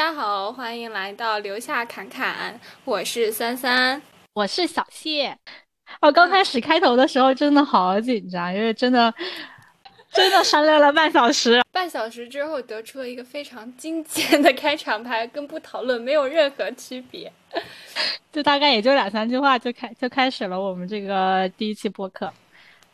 [0.00, 4.00] 家好，欢迎来到留下侃侃，我是三三，
[4.32, 5.36] 我是小谢。
[6.00, 9.12] 哦刚开始开头的时候真的好紧张，因为真的
[10.10, 17.30] 真的商量了半小时，半小时之后得出了一个非常精简的开场白，跟不讨论没有任何区别，
[18.32, 22.32] 就大概也就两三句话就开就开始了我们这个第一期播客。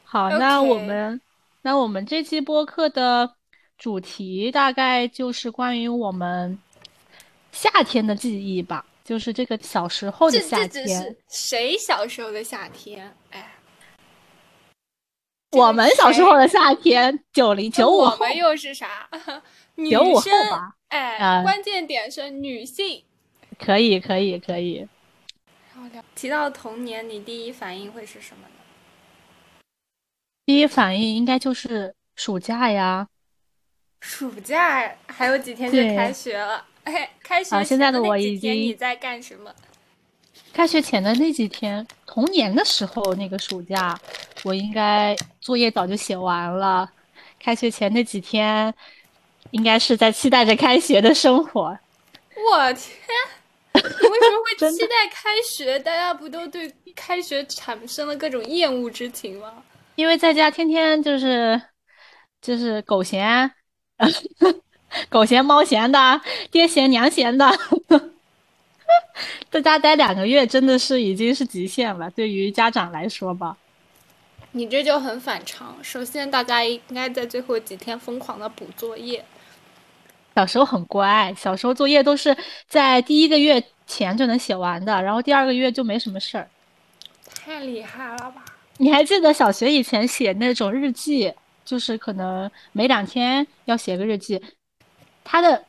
[0.03, 1.21] 好，那我们
[1.63, 3.31] 那我们这期播客的
[3.79, 6.59] 主题大概就是关于我们。
[7.57, 11.17] 夏天的记忆吧，就是这个小时候的夏天。
[11.27, 13.17] 谁小时候的夏天？
[13.31, 13.51] 哎，
[15.53, 18.01] 我们小时候的夏天，九零九五。
[18.01, 19.09] 我们又是啥？
[19.91, 20.77] 九五后吧。
[20.89, 23.03] 哎，关键点是女性。
[23.59, 24.87] 可以，可以，可以。
[26.15, 29.63] 提到童年，你第一反应会是什么呢？
[30.45, 33.09] 第一反应应该就是暑假呀。
[34.03, 36.63] 暑假还有几天就开学了。
[36.95, 39.53] 哎，开学现在的我已经你在干什么？
[40.53, 43.99] 开学前的那几天，童年的时候那个暑假，
[44.45, 46.89] 我应该作业早就写完了。
[47.41, 48.73] 开学前那几天，
[49.51, 51.77] 应该是在期待着开学的生活。
[52.37, 52.95] 我天，
[53.75, 55.77] 你为什么会 期待开学？
[55.81, 59.53] 大家不都对开学产生了各种厌恶之情吗？
[59.97, 61.61] 因为在家天天就是
[62.41, 63.51] 就是狗闲。
[65.09, 67.51] 狗嫌猫嫌的，爹嫌娘嫌的，
[69.51, 72.11] 在家待两个月真的是已经是极限了。
[72.11, 73.57] 对于家长来说吧，
[74.53, 75.77] 你这就很反常。
[75.83, 79.25] 首先，大家应该在最后几天疯狂的补作业。
[80.35, 82.37] 小时候很乖，小时候作业都是
[82.69, 86.49] 在第一个月前就能写完的，然后第二个月就没什么事儿。
[87.35, 88.45] 太厉害了吧！
[88.79, 91.33] 你还记得小学以前写那种日记，
[91.65, 94.43] 就是可能每两天要写个日记。
[95.27, 95.63] 他的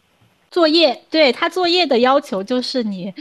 [0.51, 3.13] 作业，对他作业的要求就是你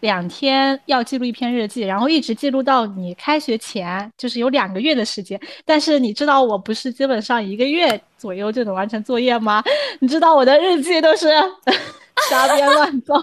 [0.00, 5.38] 两天要记录一篇日记，然后一直记录到你开学前，就是有两个月的时间。
[5.64, 9.62] 但是你知道我不是基本上一个月左右就能完成作业吗？
[9.98, 11.28] 你知道我的日记都是
[12.30, 13.14] 瞎编乱造。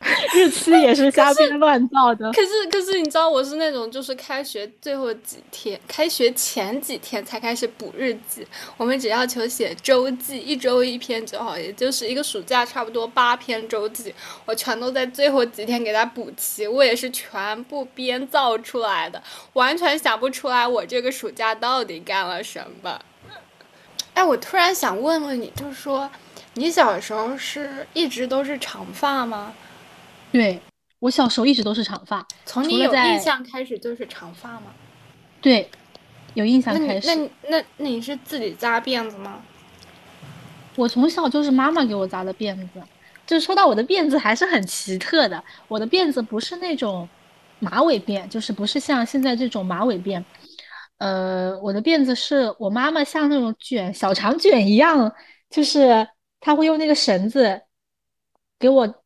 [0.34, 2.30] 日期也是瞎编乱造的。
[2.32, 8.46] 可是可是你知道我是那种就是开学最后几天，开学前几天才开始补日记。
[8.76, 14.14] 我们只要求写周记，一周一篇就好，也就是一个暑假差不多八篇周记，
[14.44, 16.66] 我全都在最后几天给它补齐。
[16.66, 19.20] 我也是全部编造出来的，
[19.54, 22.98] 完全想不出来我这个暑假到底干了什么。
[24.14, 26.08] 哎，我突然想问问你，就是说
[26.54, 29.52] 你小时候是一直都是长发吗？
[30.30, 30.60] 对
[30.98, 34.74] 我小时候一直都是长发，从你有印象开始就是长发吗？
[35.40, 35.70] 对，
[36.34, 37.06] 有印象开始。
[37.06, 39.40] 那那那那你是自己扎辫子吗？
[40.74, 42.82] 我从小就是妈妈给我扎的辫子。
[43.26, 47.08] 就说到我的辫子还是很奇特的，我的辫子不是那种
[47.58, 50.22] 马尾辫，就是不是像现在这种马尾辫。
[50.98, 55.12] 呃，我的辫子是我妈妈像那种卷小长卷一样，
[55.48, 56.08] 就是
[56.40, 57.62] 她会用那个绳子
[58.58, 58.97] 给我。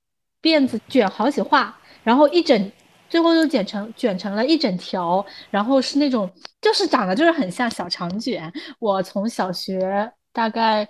[0.42, 2.72] 辫子卷好几画，然后一整，
[3.08, 6.30] 最后就剪成卷成了一整条，然后是那种
[6.60, 8.52] 就是长得就是很像小长卷。
[8.80, 10.88] 我从小学大概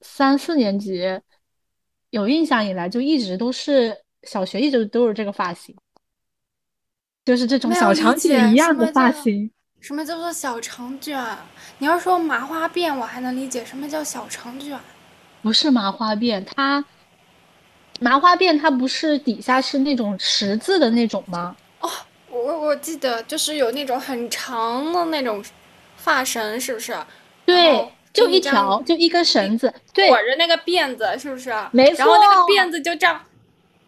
[0.00, 1.20] 三四年级
[2.10, 5.76] 有印象以来，就一直都是小学一直都是这个发型，
[7.24, 9.50] 就是这种小长卷一样的发型。
[9.80, 11.20] 什么叫做小长卷？
[11.78, 13.64] 你要说麻花辫，我还能理解。
[13.64, 14.78] 什么叫小长卷？
[15.42, 16.84] 不是麻花辫，它。
[18.02, 21.54] 麻花辫它不是底下是那种十字的那种吗？
[21.80, 21.88] 哦，
[22.28, 25.42] 我我记得就是有那种很长的那种
[25.96, 26.96] 发绳，是不是？
[27.46, 31.54] 对，就一条，就一根绳子，对，裹着那个辫子，是不是？
[31.70, 31.98] 没错。
[31.98, 33.20] 然后那个辫子就这样，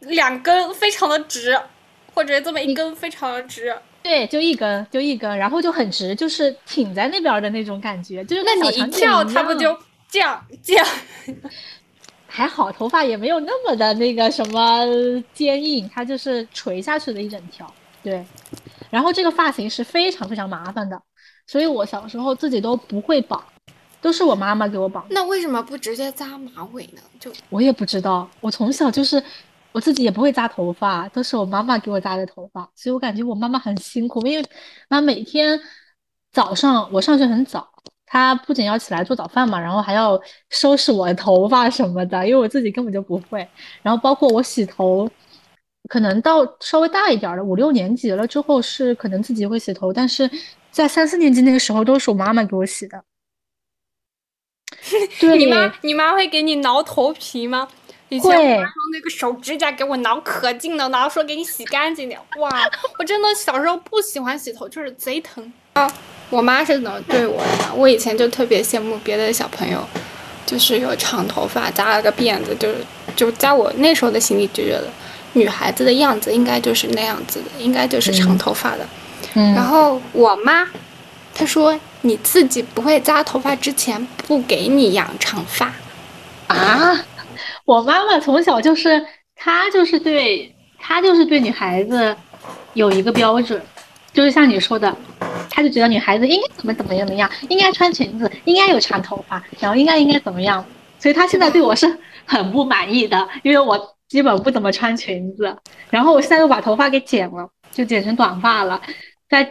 [0.00, 1.60] 两根非常的直，
[2.14, 3.76] 或者这么一根非常的直。
[4.02, 9.76] 对，就一根，就一根，然后就很直，就是挺在那边的那种感觉，就是那你一跳，它不就
[10.10, 10.86] 这样这样？
[12.36, 14.84] 还好，头发也没有那么的那个什么
[15.32, 17.72] 坚硬，它就是垂下去的一整条。
[18.02, 18.26] 对，
[18.90, 21.00] 然后这个发型是非常非常麻烦的，
[21.46, 23.40] 所以我小时候自己都不会绑，
[24.00, 25.06] 都是我妈妈给我绑。
[25.10, 27.00] 那为什么不直接扎马尾呢？
[27.20, 29.22] 就我也不知道，我从小就是
[29.70, 34.44] 我自己也不会扎头发，都是我妈妈给我扎的头发，所以我感觉我妈妈很辛苦，因为
[34.88, 35.60] 妈每天
[36.32, 37.73] 早上我上学很早。
[38.06, 40.20] 他不仅要起来做早饭嘛，然后还要
[40.50, 43.46] 收拾我的头发什么的，因为我自己根本就不会。
[43.82, 45.08] 然后包括我洗头，
[45.88, 50.30] 可能到稍微大一点的五六年级了之后是可能自己会洗头，但是
[50.70, 53.02] 在三四年级那个时候都是我妈妈给我洗的。
[55.20, 57.68] 对，你妈你妈会给你挠头皮吗？
[58.10, 62.20] 以前我妈用那个手指甲给我挠可劲了，然后说给你洗干净点。
[62.38, 62.50] 哇，
[62.98, 65.90] 我真的小时候不喜欢洗头，就是贼疼啊。
[66.30, 67.74] 我妈是怎么对我的？
[67.74, 69.86] 我以前就特别羡慕别的小朋友，
[70.44, 72.76] 就是有长头发，扎了个辫子，就是
[73.14, 74.88] 就在我那时候的心里就觉得，
[75.34, 78.86] 女孩子的样子应该就是那样子的，应该就是长头发的。
[79.34, 79.54] 嗯。
[79.54, 80.66] 然后我妈，
[81.34, 85.72] 她说你自己不会扎头发之前，不给你养长发。
[86.46, 87.04] 啊，
[87.64, 89.04] 我妈妈从小就是，
[89.34, 92.14] 她就是对，她就是对女孩子
[92.74, 93.60] 有一个标准，
[94.14, 94.96] 就是像你说的。
[95.50, 100.64] 他就觉得女孩子应该怎么怎么样的样，应该穿裙子，应该有长头发，然后应该应该怎么样，
[100.98, 101.86] 所以他现在对我是
[102.24, 105.56] 很不满意的，因为我基本不怎么穿裙子，
[105.90, 108.80] 然后我现在又把头发给剪了，就剪成短发了。
[109.28, 109.44] 在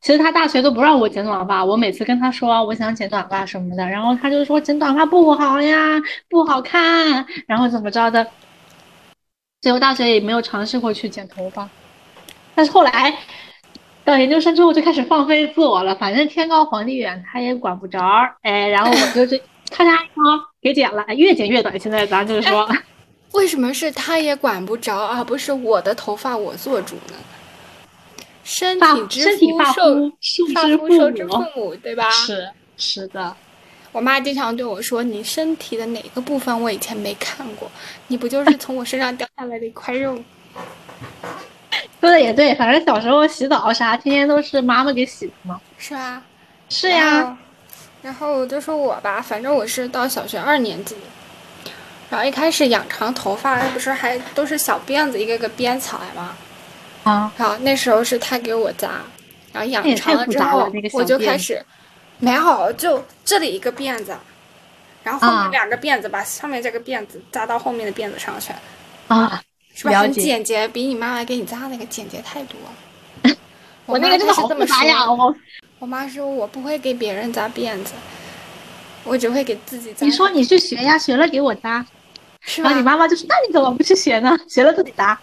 [0.00, 6.00] 其实他大学都不让我剪短发，我每次跟他说我想剪短发什么的，然后他就说剪短发不好呀，
[6.30, 8.26] 不好看，然后怎么着的，
[9.60, 11.68] 最后大学也没有尝试过去剪头发，
[12.54, 13.18] 但是后来。
[14.04, 18.00] 到研究生之后就开始放飞自我了，反正天高皇帝远，他也管不着。
[18.42, 19.40] 哎，然后我就这
[19.70, 20.22] 咔嚓一刀
[20.60, 21.78] 给剪了，越剪越短。
[21.78, 22.68] 现在咱就是说，
[23.32, 27.14] 为什么是他也管不着，而不是我的头发我做主呢？
[28.44, 30.12] 身体之肤受
[30.88, 32.10] 受之父母，对吧？
[32.10, 33.34] 是是的。
[33.92, 37.70] 我妈经常对我说：“你身体的哪个部分我以前没看过？
[38.08, 40.18] 你不就是从我身上掉下来的一块肉？”
[42.02, 45.60] 说的也对，反正小时候洗澡啥，天天都是妈妈给洗的嘛。
[45.78, 46.20] 是啊，
[46.68, 47.38] 是呀。
[48.02, 50.96] 然后就说我吧，反正我是到小学二年级，
[52.10, 56.34] 然后一开始养长头发，不是还都是小辫子一个个编起来吗？
[57.04, 57.32] 啊。
[57.36, 59.02] 然后那时候是他给我扎，
[59.52, 61.64] 然后养长了之后，我就开始，
[62.18, 64.16] 没有，就这里一个辫子，
[65.04, 68.52] 然后后面两个辫子，把上面这个辫子扎到后面的辫子上去。
[69.06, 69.40] 啊。
[69.74, 70.68] 是不是很简洁？
[70.68, 73.36] 比你妈妈给你扎那个简洁太多了。
[73.86, 75.10] 我那个真的好复杂呀！
[75.10, 75.34] 我
[75.80, 77.92] 我妈说我不会给别人扎辫子，
[79.02, 80.06] 我只会给自己扎。
[80.06, 81.84] 你说你去学呀，学了给我扎，
[82.42, 82.72] 是吧？
[82.72, 84.38] 你妈妈就说：“那你怎么不去学呢？
[84.48, 85.18] 学了自己扎。”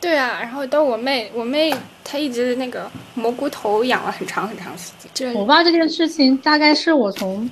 [0.00, 1.74] 对啊，然后到我妹，我妹
[2.04, 5.34] 她一直那个蘑菇头养了很长很长时间。
[5.34, 7.50] 我爸这件事情大概是我从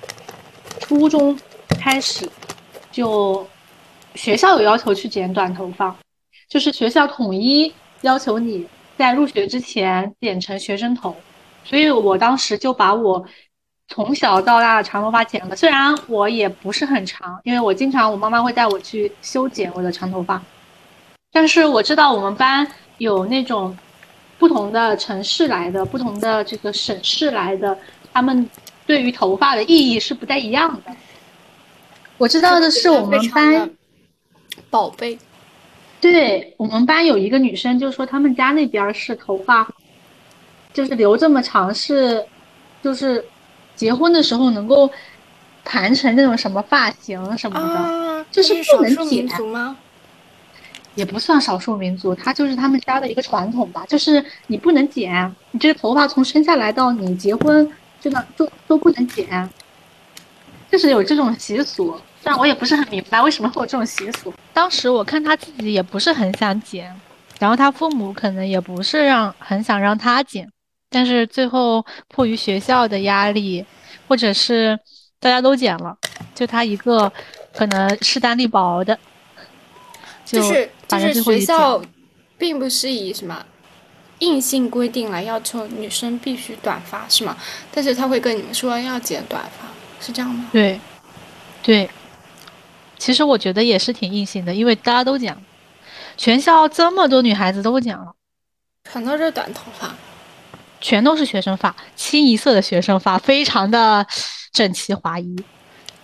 [0.79, 1.37] 初中
[1.81, 2.29] 开始
[2.93, 3.45] 就
[4.15, 5.95] 学校有要求去剪短头发。
[6.49, 7.73] 就是学校统一
[8.03, 8.67] 要求你
[8.97, 11.15] 在入学之前剪成学生头，
[11.65, 13.25] 所以我当时就把我
[13.89, 15.57] 从小到大的长头发剪了。
[15.57, 20.41] 虽然我也不是很长，因为我经常我妈妈会带我去修剪我的长头发，
[21.33, 22.67] 但是我知道我们班
[22.99, 23.77] 有那种
[24.39, 27.77] 不同的城市来的、不同的这个省市来的，
[28.13, 28.49] 他们
[28.87, 30.95] 对于头发的意义是不太一样的。
[32.19, 33.71] 我知道的是我们班
[34.71, 35.19] 宝贝。
[36.13, 39.69] 对我们班有一个女生，就说他们家那边是头发，
[40.73, 42.25] 就是留这么长是，
[42.83, 43.25] 就是
[43.75, 44.91] 结婚的时候能够
[45.65, 49.77] 盘成那种什么发型什么的，就是不能剪吗？
[50.95, 57.71] 也不算少数民族，他就是他们家的一个传统吧，就是你不能剪，你这个头发从生下来到你结婚，
[58.01, 59.51] 这个都都不能剪，
[60.71, 61.95] 就是有这种习俗。
[62.27, 64.35] 但我也不是很明白为什么会有这种习俗。
[64.53, 66.93] 当时我看他自己也不是很想剪，
[67.39, 70.51] 然后他父母可能也不是让很想让他剪，
[70.91, 73.65] 但是最后迫于学校的压力，
[74.09, 74.77] 或者是
[75.21, 75.97] 大家都剪了，
[76.35, 77.13] 就他一个
[77.55, 78.99] 可能势单力薄的，
[80.25, 81.81] 就是就是学校
[82.37, 83.47] 并不是以什么
[84.19, 87.37] 硬性规定来要求女生必须短发是吗？
[87.71, 89.69] 但是他会跟你们说要剪短发，
[90.05, 90.49] 是这样吗？
[90.51, 90.81] 对，
[91.63, 91.89] 对。
[92.99, 95.41] 其实我觉得也是挺硬性的，因为大家都讲，
[96.17, 98.15] 全校这么多女孩子都讲了，
[98.91, 99.95] 全都是短头发，
[100.81, 104.07] 全都是学生发，清一色的学生发，非常的
[104.53, 105.37] 整齐划一。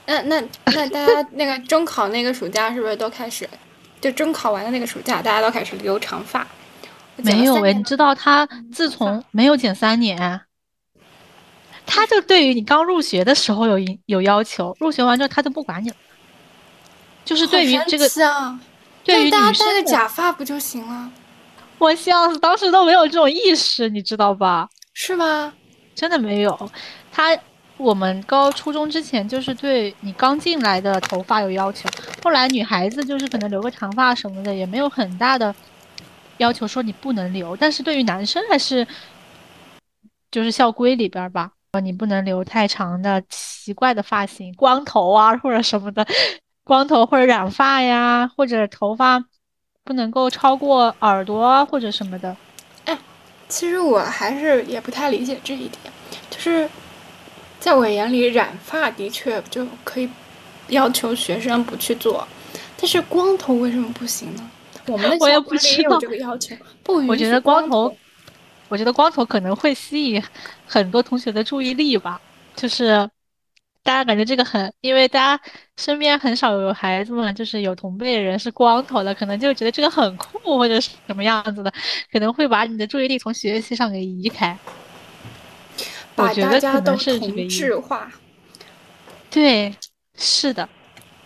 [0.07, 3.49] 那那那大家 那个中考那个暑假是不是都开始？
[4.01, 6.47] 就中考完的那个暑假，大家都开始留长发？
[7.17, 10.41] 没有诶，你知道他自从没有剪三年，
[11.87, 15.97] 他就对于你刚入学的时候有有要求，入学完之后他就不管你了。
[17.25, 18.09] 就是对于这个，
[19.05, 21.11] 对于大家戴个假发不就行了？
[21.79, 24.69] 我笑死，当时都没有这种意识，你知道吧？
[24.95, 25.53] 是吗？
[25.95, 26.71] 真的没有。
[27.11, 27.37] 他
[27.77, 31.89] 我们高初中之前就是对你刚进来的头发有要求，
[32.23, 35.53] 后来女孩子就是可能留个长发什么的也没有很大的
[36.37, 37.57] 要求，说你不能留。
[37.57, 38.87] 但是对于男生还是
[40.31, 41.51] 就是校规里边吧，
[41.83, 46.07] 你不能留太长的奇怪的发型，光头啊或者什么的。
[46.65, 49.25] 光头或者染发呀，或者头发
[49.85, 52.37] 不能够超过耳朵或者什么的。
[52.85, 52.99] 哎，
[53.49, 55.93] 其实我还是也不太理解这一点，
[56.31, 56.69] 就是
[57.59, 60.09] 在我眼里，染发的确就可以
[60.69, 62.27] 要求学生不去做，
[62.77, 64.51] 但是光头为什么不行呢？
[64.87, 67.97] 我们的我也不知道这个要求，不允许我觉得光头头，
[68.69, 70.23] 我觉得光头可能会吸引
[70.67, 72.21] 很多同学的注意力吧，
[72.57, 73.09] 就是
[73.85, 75.43] 大家感觉这个很，因为大家
[75.77, 81.73] 身边很少有孩子们，就是有同辈的人是光头的，可能就觉得这个很酷或者是什么样子的，
[82.13, 84.57] 可能会把你的注意力从学习上给移开。
[86.15, 87.49] 我把觉得可大家都能是同。
[87.49, 88.13] 质化。
[89.31, 89.75] 对，
[90.17, 90.69] 是的，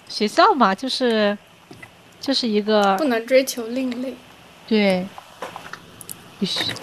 [0.09, 1.37] 学校嘛，就是
[2.21, 4.15] 就是一个不能追求另类。
[4.67, 5.07] 对，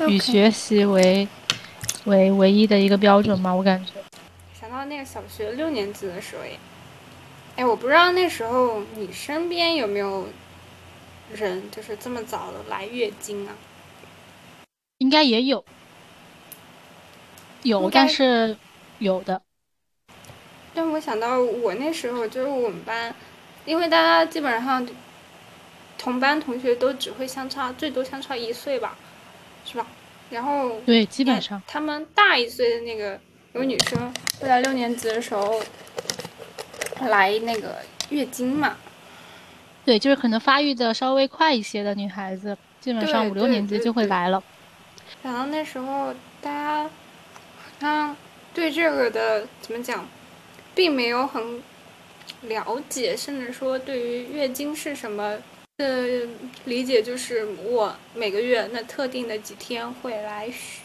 [0.07, 1.27] 以学习为
[2.03, 3.92] 为唯一的一个标准嘛，我感觉。
[4.85, 6.57] 那个小学六年级的时候耶，
[7.55, 10.27] 哎，我不知道那时候你身边有没有
[11.31, 13.55] 人就是这么早的来月经啊？
[14.99, 15.63] 应该也有，
[17.63, 18.55] 有，但是
[18.99, 19.41] 有的，
[20.73, 23.13] 但我想到我那时候就是我们班，
[23.65, 24.87] 因为大家基本上
[25.97, 28.97] 同班同学都只会相差最多相差一岁吧，
[29.65, 29.87] 是吧？
[30.29, 33.19] 然后对，基本上，他们大一岁的那个
[33.53, 35.61] 有女生会在六年级的时候
[37.01, 37.77] 来那个
[38.09, 38.75] 月经嘛，
[39.85, 44.43] 对，就是可能发育的稍微快一些的女孩子，基本上五六年级就会来了。
[45.21, 46.89] 然后那时候大家好
[47.79, 48.15] 像
[48.53, 50.07] 对这个的怎么讲，
[50.73, 51.61] 并没有很
[52.43, 55.37] 了解，甚至说对于月经是什么
[55.77, 56.27] 的
[56.65, 60.81] 理解，就是我每个月那特定的几天会来血，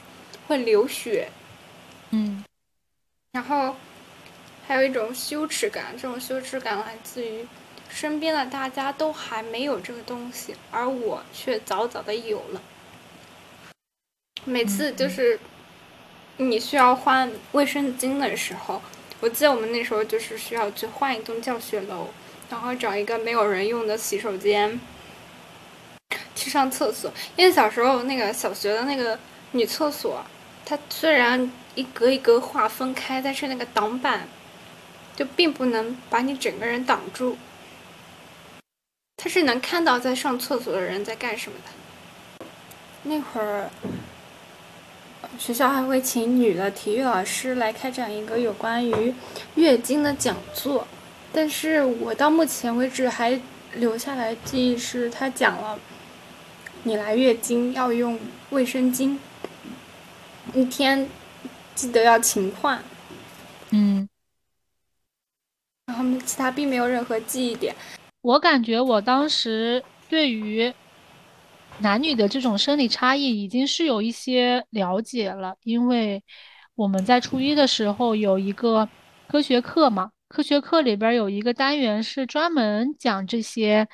[0.46, 1.28] 会流血，
[2.10, 2.44] 嗯，
[3.32, 3.76] 然后
[4.66, 7.46] 还有一种羞耻感，这种羞耻感来自于
[7.88, 12.60] 身边的大家都还没有这个东西，而我却早早的有了。
[14.44, 15.38] 每次就是
[16.38, 18.80] 你需要换卫生巾的时候，
[19.20, 22.08] 我记得我们那时候就是需要去换一栋教学楼，
[22.48, 24.80] 然后找一个没有人用的洗手间
[26.34, 27.12] 去上厕所。
[27.36, 29.18] 因为小时候那个小学的那个
[29.52, 30.24] 女厕所，
[30.68, 34.28] 它虽然一格一格划分开，但是那个挡板
[35.16, 37.38] 就并不能把你整个人挡住，
[39.16, 42.44] 它是能看到在上厕所的人在干什么的。
[43.04, 43.70] 那会儿，
[45.38, 49.14] 学校还会请女的体育老师来开展一个有关于
[49.54, 50.86] 月经的讲座，
[51.32, 53.40] 但是我到目前为止还
[53.72, 55.78] 留下来记忆是他讲了，
[56.82, 58.20] 你来月经要用
[58.50, 59.16] 卫生巾，
[60.54, 61.08] 一天
[61.74, 62.82] 记得要勤换，
[63.70, 64.08] 嗯，
[65.86, 67.74] 然后其他并没有任何记忆点。
[68.20, 70.72] 我感觉我当时对于
[71.78, 76.22] 男女的这种生理差异已经是有一些了解了，因为
[76.74, 78.88] 我们在初一的时候有一个
[79.28, 83.86] 科学课嘛，科学课里边儿有一个单元是专门讲这些，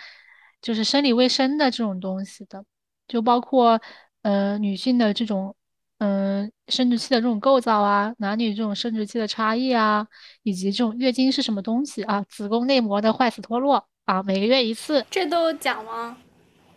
[0.62, 2.64] 就是生理卫生的这种东西的，
[3.06, 3.80] 就包括
[4.22, 5.54] 呃女性的这种
[5.98, 10.06] 嗯、生殖器的这种构造啊，男女这种生殖器的差异啊，
[10.42, 16.16] 以及这种月经是什么东西啊，子宫内膜的坏死脱落啊，每个月一次，这都讲吗？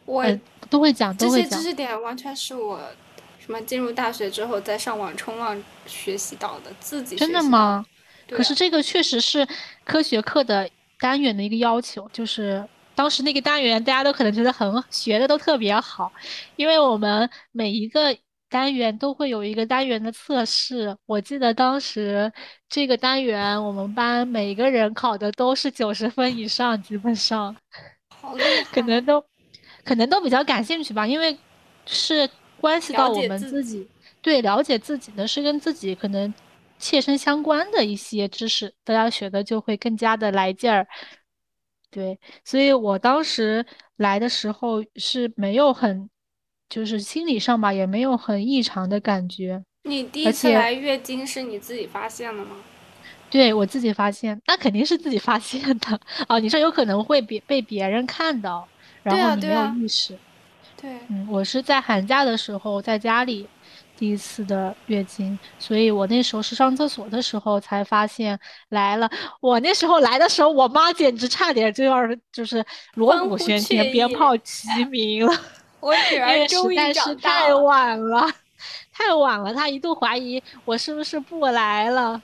[0.05, 1.49] 我呃，都会讲，这都会讲。
[1.51, 2.79] 些知识点完全是我
[3.39, 7.59] 什么进入大学之后在上网冲浪学习到的，自己真的吗？
[7.59, 7.85] 啊
[8.29, 9.47] 可是这个确实是
[9.85, 10.69] 科学课的
[10.99, 12.61] 单元的一个要求，就是
[12.93, 16.11] 当时那个单元大家都可能觉得很学的都特别好，
[16.57, 18.13] 因为我们每一个
[18.49, 20.95] 单元都会有一个单元的测试。
[21.05, 22.31] 我记得当时
[22.69, 27.55] 这个单元我们班每个人考的都是九十分以上，基本上。
[28.09, 28.35] 好，
[28.71, 29.23] 可能都
[29.83, 31.37] 可能都比较感兴趣吧，因为
[31.85, 33.87] 是关系到我们自己，
[34.21, 36.33] 对，了解自己呢是跟自己可能
[36.79, 40.87] 切身相关的一些知识，大家学的就会更加的来劲儿。
[41.89, 46.09] 对，所以我当时来的时候是没有很，
[46.69, 49.63] 就是心理上吧，也没有很异常的感觉。
[49.83, 52.57] 你第一次来月经是你自己发现的吗？
[53.29, 55.99] 对，我自己发现，那肯定是自己发现的。
[56.27, 58.67] 哦，你说有可能会别被别人看到，
[59.03, 60.17] 然对后你没有啊对啊意识。
[60.79, 63.47] 对，嗯，我是在寒假的时候在家里
[63.97, 69.09] 第一次的月经，所以我那时候是上厕所的时候才发现来了。
[69.41, 75.33] 我那时候来的时候，我妈简直差点就要就是锣鼓喧天、鞭炮齐鸣了，
[75.79, 77.53] 我女因儿为实在是终于长大太。
[77.53, 78.21] 晚了，
[78.91, 82.21] 太晚了，她一度怀疑我是不是不来了。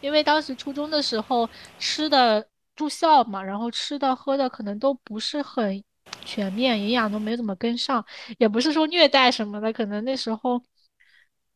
[0.00, 5.82] 因为当时初中的时候吃的住校嘛，然后吃的喝的可能都不是很
[6.24, 8.04] 全面，营养都没怎么跟上，
[8.38, 10.62] 也不是说虐待什么的，可能那时候，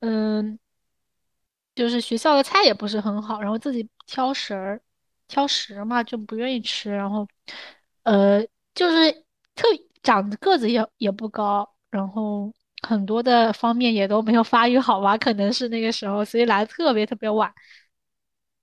[0.00, 0.58] 嗯，
[1.74, 4.80] 就是学校的菜也不是很好，然后自己挑食儿，
[5.28, 7.26] 挑食嘛就不愿意吃，然后，
[8.02, 8.44] 呃，
[8.74, 9.12] 就是
[9.54, 9.68] 特
[10.02, 12.52] 长得个子也也不高，然后
[12.86, 17.52] 很多的方面也都没有发育好吧，可能是那个时候，所以来的特别特别晚。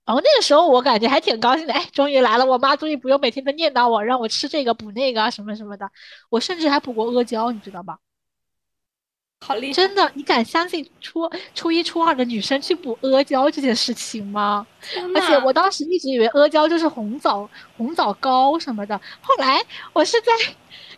[0.06, 5.88] 然后那个时候我感觉还挺高兴的，哎，终于来了，我妈终于不用每天都念叨我，让我吃这个补那个什么什么的。
[6.30, 7.98] 我甚至还补过阿胶，你知道吧？
[9.42, 9.72] 好厉害！
[9.72, 14.66] 真的，你敢相信初初一初二的女生去补阿胶这件事情吗？
[15.14, 20.32] 而且我当时一直以为阿胶就是红枣红枣糕什么的，后来我是在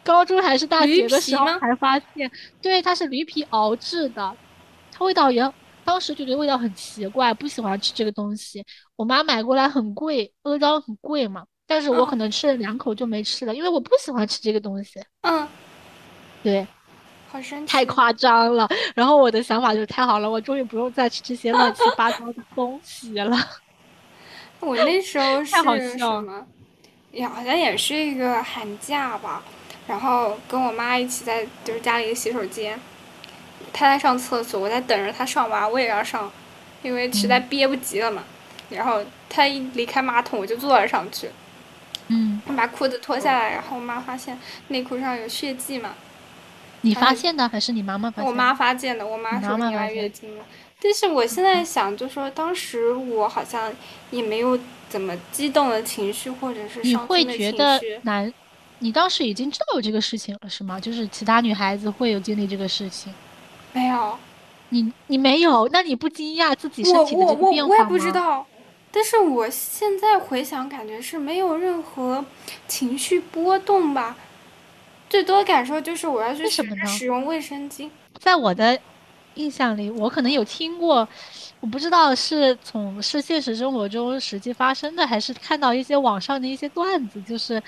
[0.05, 2.31] 高中还是大学的时候才发现，
[2.61, 4.37] 对，它是驴皮熬制的，
[4.91, 5.53] 它味道也。
[5.85, 8.65] 当时就觉得味道很奇怪，不喜欢吃这个东西。
[8.95, 15.03] 我妈买过来很贵，阿胶很贵嘛，但是我可能吃了两口就没吃了，因为我不喜欢吃这个东西。
[15.23, 15.45] 嗯，
[16.41, 16.65] 对，
[17.29, 18.69] 好神奇，太夸张了。
[18.95, 23.37] 然后我的想法就是太好了，我终于不用再吃这些乱七八糟的 东西了。
[24.61, 26.47] 我那时候 是什么？
[27.11, 29.43] 也好像也是一个寒假吧，
[29.87, 32.79] 然后跟我妈一起在就是家里的洗手间。
[33.73, 36.31] 她在上厕所，我在等着她上完，我也要上，
[36.83, 38.23] 因为实在憋不及了嘛。
[38.71, 41.31] 然后她一离开马桶，我就坐了上去。
[42.09, 42.41] 嗯。
[42.55, 45.95] 把裤子脱下来，然后我妈发现内裤上有血迹嘛。
[46.83, 48.27] 你发现的还是你妈妈发现？
[48.27, 50.45] 我妈发现的，我妈说你来月经了。
[50.83, 53.73] 但是我现在想，就说当时我好像
[54.11, 54.59] 也没有
[54.89, 57.39] 怎么激动的情绪，或者是伤心的情绪。
[57.39, 58.35] 你会觉得男？
[58.83, 60.79] 你当时已经知道有这个事情了，是吗？
[60.81, 63.15] 就是其他女孩子会有经历这个事情。
[63.73, 64.19] 没有，
[64.71, 67.69] 你你没有，那你不惊讶自己身体的这个变化吗？
[67.69, 68.45] 我我我也不知道，
[68.91, 72.25] 但是我现在回想，感觉是没有任何
[72.67, 74.17] 情绪波动吧，
[75.09, 77.89] 最多感受就是我要去使用卫生巾。
[78.19, 78.77] 在我的
[79.35, 81.09] 印象里，我可能有听过，
[81.61, 87.63] 我不知道是从是现实生活中实际发生的，还是看到一些网上的一些段子，就是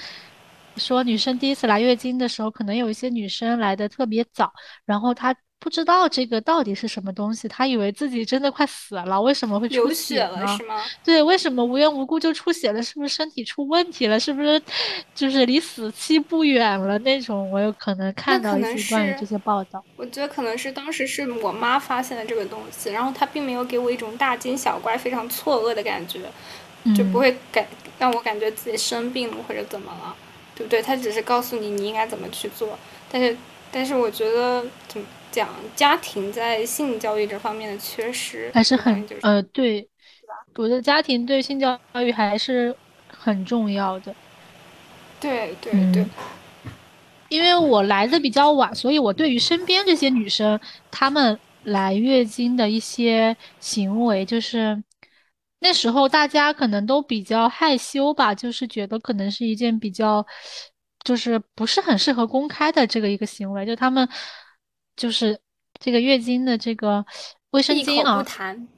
[0.76, 4.52] 说女生第一次来月经的时候，可能有一些女生来的特别早，
[4.84, 5.34] 然后她。
[5.60, 10.46] 不知道这个到底是什么东西，她以为自己真的快死了，为什么会出血了？
[10.46, 10.82] 是吗？
[11.02, 12.82] 对，为什么无缘无故就出血了？
[12.82, 14.20] 是不是身体出问题了？
[14.20, 14.60] 是不是
[15.14, 17.50] 就是离死期不远了那种？
[17.50, 19.82] 我有可能看到一些关于这些报道。
[19.96, 26.20] 我觉得可能是当时是我妈发现了这个东西，然后她并没有给我一种大惊小怪、非常错愕的感觉，
[26.94, 27.66] 就不会感
[27.98, 30.14] 让我感觉自己生病了或者怎么了，
[30.54, 30.82] 对不对？
[30.82, 32.78] 他只是告诉你你应该怎么去做，
[33.10, 33.36] 但是
[33.70, 35.06] 但是我觉得怎么？
[35.34, 39.84] 讲家庭在性教育这方面的缺失还是很呃对，
[40.54, 42.72] 我觉得家庭对性教育还是
[43.08, 44.14] 很重要的。
[45.18, 46.06] 对对对，
[47.28, 54.80] 因为我来的比较晚，所以我对于身边这些女生她们来月经的一些行为，就是
[55.64, 60.24] 那时候大家可能都比较害羞吧，就是觉得可能是一件比较
[61.02, 64.08] 就是不是很适合公开的这个一个行为，就他们。
[64.96, 65.36] 就是
[65.80, 67.04] 这个月经的这个
[67.50, 68.68] 卫生巾啊，不谈，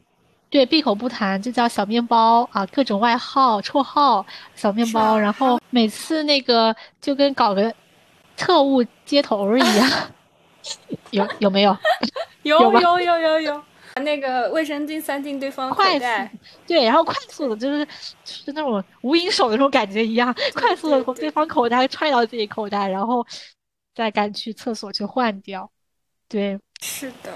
[0.49, 5.19] 对，闭口不谈，就叫小面包啊，各种外号、绰号，小面包。
[5.19, 7.71] 然后每次那个就跟搞个
[8.35, 9.91] 特务接头一样，
[11.13, 11.77] 有有没有？
[12.45, 13.63] 有有有有有。
[14.03, 16.31] 那个卫生巾塞进对方口袋，
[16.67, 17.85] 对，然后快速的，就是
[18.25, 23.27] 就是那种无影手的那种感觉一样， 快速的从对方口袋揣到自己口袋，然后
[23.95, 25.71] 再赶去厕所去换掉。
[26.29, 27.33] 对，是的，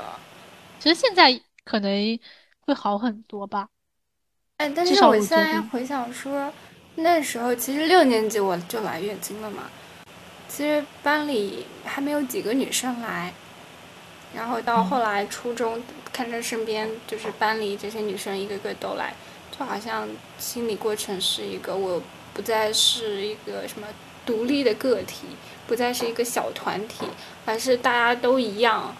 [0.78, 2.18] 其实现在可能
[2.60, 3.68] 会好很多吧。
[4.58, 6.52] 哎，但是我现在回想说，
[6.96, 9.70] 那时候其实六年级我就来月经了嘛。
[10.48, 13.32] 其实班里还没有几个女生来，
[14.34, 15.80] 然后到后来初中，
[16.12, 19.14] 看着身边就是班里这些女生一个个都来，
[19.56, 23.86] 就好像心理过程是一个，我不再是一个什么
[24.24, 25.26] 独立的个体。
[25.68, 27.04] 不再是一个小团体，
[27.46, 28.92] 而是大家都一样，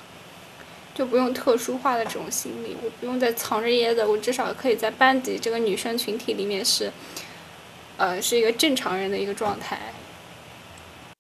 [0.94, 6.92] 就不用特殊化的这种心理，我不用再藏着掖着，我至少可以在班级这个女生群体里面是，
[7.96, 9.80] 呃，是一个正常人的一个状态。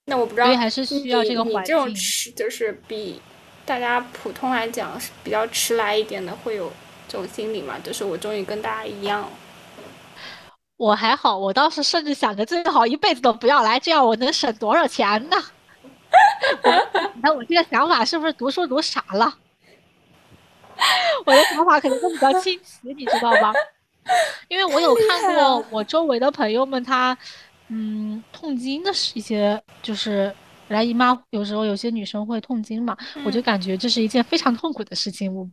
[0.04, 1.64] 那我不知道，还是需要这个环境。
[1.64, 3.20] 这种迟就是比
[3.70, 6.72] 大家普通来讲是比较迟来一点的，会有
[7.06, 7.76] 这种心理嘛？
[7.84, 9.30] 就是我终于跟大家一样。
[10.76, 15.36] 我还好，我当时甚至想着最好一辈子都不要来，这样我能省多少钱呢？
[17.14, 19.32] 你看我这个想法是不是读书读傻了？
[21.24, 23.52] 我的想法可能都比较清奇，你知道吗？
[24.48, 27.16] 因为我有看过 我周围的朋友们，他
[27.68, 30.34] 嗯，痛经的是一些，就是
[30.70, 35.34] 来姨妈，有时候有些女生会痛经嘛，我就感觉这是一件非常痛苦的事情。
[35.34, 35.48] 我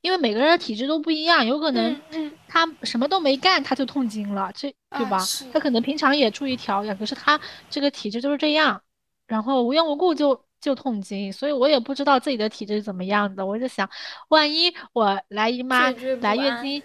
[0.00, 2.00] 因为每个人的体质都不一样，有可能
[2.46, 5.18] 她什么都没干，她就痛经了，这对吧？
[5.52, 8.80] 她可能平常也注意调养，可是她这个体质就是这样，
[9.26, 13.44] 然后无缘无故就就痛经，所以我也不知道自己的体质是怎么样的。
[13.44, 13.88] 我就想，
[14.28, 16.82] 万一我来姨妈来月经，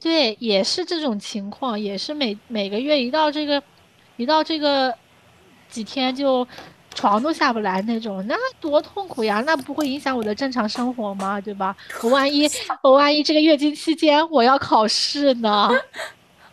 [0.00, 3.62] 对，也是这种情况，也是每每个月一到这个。
[4.16, 4.96] 一到这个
[5.68, 6.46] 几天就
[6.94, 9.42] 床都下不来那种，那多痛苦呀！
[9.44, 11.40] 那不会影响我的正常生活吗？
[11.40, 11.76] 对吧？
[12.02, 12.48] 我万一
[12.82, 15.70] 我万一这个月经期间我要考试呢？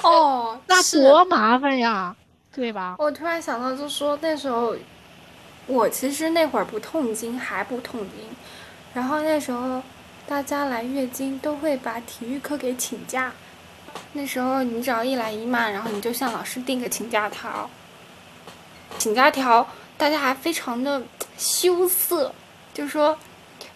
[0.03, 2.15] 哦，那多麻烦呀，
[2.53, 2.95] 对吧？
[2.99, 4.75] 我突然想到，就说那时候
[5.67, 8.27] 我其实那会儿不痛经，还不痛经，
[8.93, 9.81] 然后那时候
[10.27, 13.31] 大家来月经都会把体育课给请假。
[14.13, 17.69] 那时候你只要一来姨妈，然后你就向老师订个请假条。
[18.97, 19.65] 请假条，
[20.01, 20.99] 大家还非常的
[21.37, 22.33] 羞涩，
[22.73, 23.15] 就说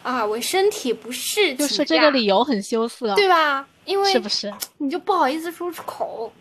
[0.01, 3.67] 啊，我身体不适，就是这个理由很羞涩，对吧？
[3.85, 4.51] 因为是不是？
[4.79, 6.33] 你就不好意思说出口。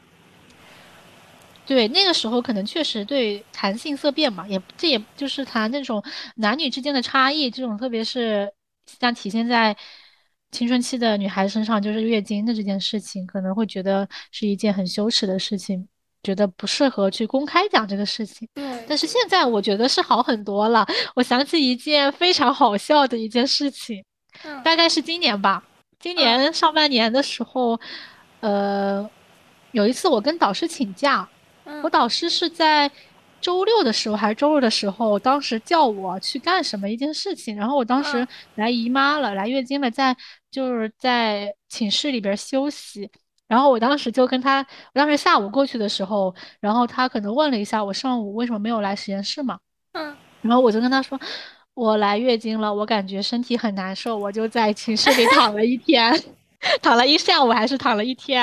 [1.66, 6.02] 对，那个时候可能确实对谈性色变嘛，也这也就是谈那种
[6.36, 8.50] 男女之间的差异，这种特别是
[8.98, 9.76] 像体现在。
[10.50, 15.88] 青春期的女孩身上就是月经的这件事情，可能会觉得是一件很羞耻的事情，
[16.24, 18.48] 觉得不适合去公开讲这个事情。
[18.54, 20.84] 对，但是现在我觉得是好很多了。
[21.14, 24.04] 我想起一件非常好笑的一件事情，
[24.64, 25.62] 大概是今年吧，
[26.00, 27.78] 今年上半年的时候，
[28.40, 29.08] 呃，
[29.70, 31.28] 有一次我跟导师请假，
[31.84, 32.90] 我导师是在。
[33.40, 40.16] 周六的时候还是周日的时候，当时叫我去干什么一件事情，然后我当时来姨妈了，来月经了，在
[40.50, 43.10] 就是在寝室里边休息，
[43.54, 44.58] 然后我当时就跟他，
[44.92, 49.60] 我当时下午过去的时候，然后他可能问了一下我上午为什么没有来实验室嘛，
[49.92, 51.16] 嗯，然后我就跟他说，
[51.74, 56.12] 我来月经了，我感觉身体很难受，我就在寝室里躺了一天，
[56.82, 58.42] 躺了一下午还是躺了一天，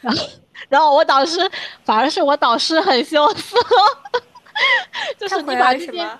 [0.00, 0.26] 然后
[0.68, 1.38] 然后我导师
[1.84, 3.56] 反而是我导师很羞涩。
[5.16, 6.10] 就是你把这件，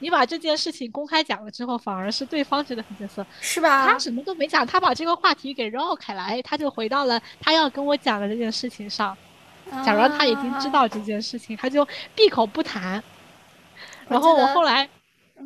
[0.00, 3.86] 你把这件事情公开讲了之后，反而是对方觉得很羞涩，是吧？
[3.86, 9.16] 他什么都没讲，他把这个话题给绕开了，哎，他就回到了他要跟我讲的这件事情上。
[9.84, 13.02] 假如他已经知道这件事情，他就闭口不谈。
[14.08, 14.88] 然后我后来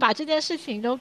[0.01, 0.99] 把这件事情都，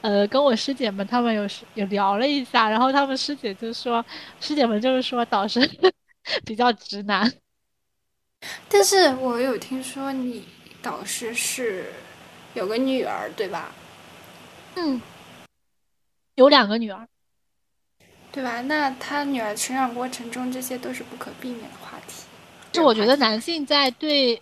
[0.00, 4.02] 呃，跟我师姐们他们有有聊了一下，然后他们师姐就说，
[4.40, 5.60] 师姐们就是说导师
[6.46, 7.30] 比较直男。
[8.68, 10.46] 但是我有听说你。
[10.82, 11.92] 导师是
[12.54, 13.72] 有个女儿，对吧？
[14.74, 15.00] 嗯，
[16.34, 17.08] 有两个女儿，
[18.30, 18.60] 对吧？
[18.62, 22.24] 那他女儿成长过程中，这些都是不可避免的话题。
[22.72, 24.38] 就我觉得男性在对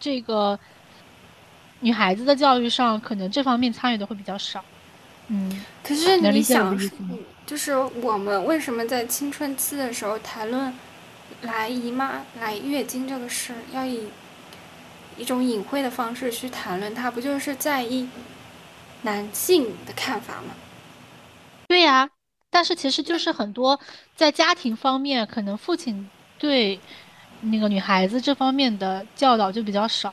[0.00, 0.58] 这个
[1.80, 4.64] 女孩子的教育上，可能这方面参与的会比较少。
[5.28, 6.78] 嗯，可是你想，
[7.46, 10.72] 就是我们为什么在青春期的时候谈论
[11.42, 14.08] 来姨妈、来月经这个事，要以？
[15.16, 18.08] 一种隐晦的方式去谈论它，不就是在意
[19.02, 20.54] 男性的看法吗？
[21.68, 22.08] 对呀，
[22.50, 23.78] 但是其实就是很多
[24.14, 26.78] 在家庭方面，可能父亲对
[27.40, 30.12] 那个女孩子这方面的教导就比较少。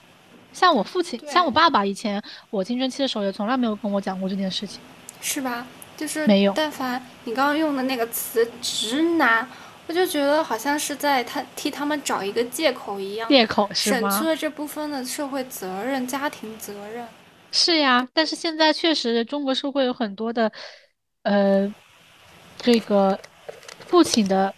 [0.52, 4.80] 像我父亲，像我爸爸，以前我青春期的时候也从来没有跟我讲过这件事情，
[5.22, 5.66] 是吧？
[5.96, 6.54] 就是没有。
[6.56, 9.48] 但凡你刚刚用的那个词“直男”。
[9.86, 14.10] 我就觉得好像是在他替他们找一个借口一样，借口是吗？
[14.10, 17.06] 省去了这部分的社会责任、家庭责任。
[17.52, 20.50] 是呀，但是现在确实中国社会有很多的，
[21.24, 21.72] 呃，
[22.58, 23.20] 这个
[23.86, 24.54] 父亲的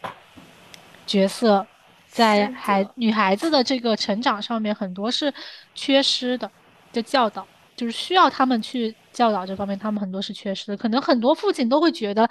[1.07, 1.65] 角色，
[2.07, 5.33] 在孩女孩子的这个成长上面很多是
[5.73, 6.49] 缺失的，
[6.93, 10.77] 就教导就是需要他们去教导这方面，他们很多是缺失的。
[10.77, 12.29] 可能很多父亲都会觉得。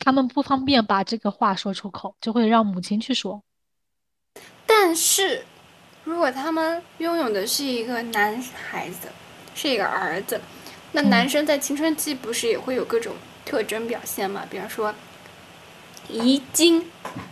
[0.00, 3.42] 他们不方便把这个话说出口，就会让母亲去说。
[4.66, 5.44] 但是，
[6.04, 9.08] 如果他们拥有的是一个男孩子，
[9.54, 10.40] 是一个儿子，
[10.92, 14.44] 那男生在青春期不是也会有各种特征表现吗？
[14.50, 14.94] 比方说
[16.08, 16.84] 遗精，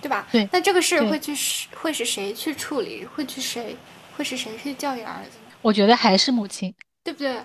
[0.03, 0.29] 对吧？
[0.31, 0.49] 对。
[0.53, 3.05] 那这个事会去是会是谁去处理？
[3.05, 3.77] 会去谁？
[4.17, 5.53] 会是谁去教育儿子呢？
[5.63, 7.41] 我觉得还是母亲，对不对？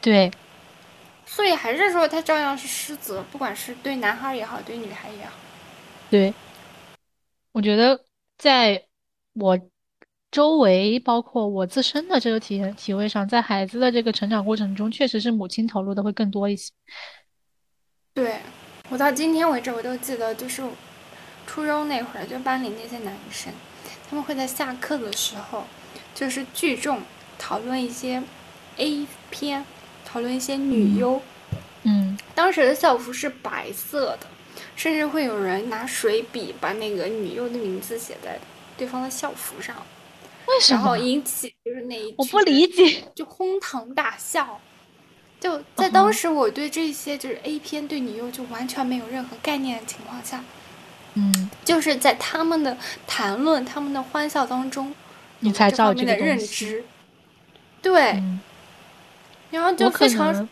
[0.00, 0.30] 对。
[1.28, 5.32] 所以还是说他照样是失责，不管是对男孩也好，对女孩也好。
[6.10, 6.34] 对，
[7.52, 8.04] 我觉得
[8.38, 8.82] 在
[9.34, 9.56] 我
[10.32, 16.72] 周围，包括我自身的这个体验体会上，在孩子的这个成长过程中，确实是母亲投入的会更多一些。
[18.14, 18.40] 对
[18.88, 20.62] 我到今天为止，我都记得，就是
[21.46, 23.52] 初中那会儿，就班里那些男生，
[24.08, 25.64] 他们会在下课的时候。
[26.14, 27.00] 就是聚众
[27.38, 28.20] 讨论一些
[28.76, 29.64] A 片，
[30.08, 31.20] 讨论一些女优。
[31.82, 34.26] 嗯，当时的校服是白色的，
[34.74, 38.38] 甚至会有人拿水笔把那个女优的名字写在
[38.76, 39.76] 对方的校服上，
[40.46, 40.80] 为什么？
[40.80, 44.60] 然后引起就是那一我不理解，就哄堂大笑。
[45.40, 50.42] 就在当时，我对这些就是 A 片对女优就完全没有任何概念的情况下，
[51.14, 54.92] 嗯，就是在他们的谈论、他们的欢笑当中，
[55.38, 56.84] 你才知道这个认知。
[57.80, 58.40] 对，嗯、
[59.50, 60.48] 然后就非常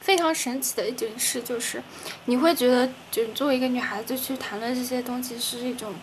[0.00, 1.82] 非常神奇的一件事就是，
[2.24, 5.94] 你会觉得，就作为一个女孩子去谈论这些东西是一种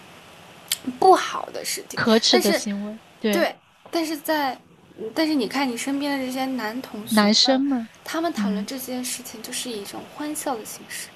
[0.99, 2.97] 不好的事情，可耻的行为。
[3.21, 3.55] 对，
[3.91, 4.57] 但是在。
[5.15, 11.07] 但是你看，你身边的这些男同学、男生们，他们谈论这件事情，就是以一种欢笑的形式。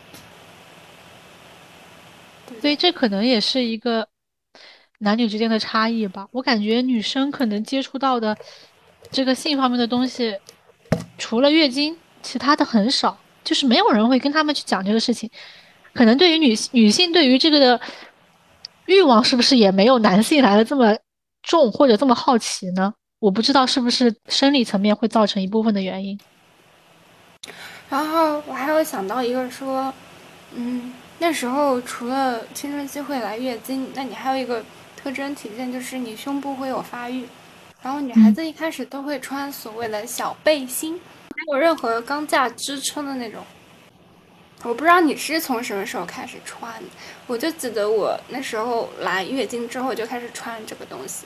[2.61, 4.07] 所以这可能也是一个
[4.99, 6.25] 男女之间的差异吧。
[6.31, 8.37] 我感觉女生可能接触到的
[9.11, 10.33] 这个性方面的东西，
[11.17, 15.29] 除了月经，其他的很少，就是没有人会跟他们去讲这个事情。
[15.93, 17.79] 可能对于女女性，对于这个的
[18.85, 20.97] 欲望，是不是也没有男性来的这么
[21.43, 22.93] 重，或者这么好奇呢？
[23.19, 26.19] 我不知道是不是生理层面会造成一部分的原因。
[27.89, 29.93] 然后我还有想到一个说，
[30.55, 34.63] 嗯，那时候除了青春期会来月经，那你还有一个
[34.97, 37.25] 特征体现就是你胸部会有发育。
[37.83, 43.43] 然后女孩子一开始都会穿所谓的小背心，没有任何钢架支撑的那种。
[44.63, 46.73] 我不知道你是从什么时候开始穿，
[47.27, 51.25] 我就记得我那时候来月经之后就开始穿这个东西。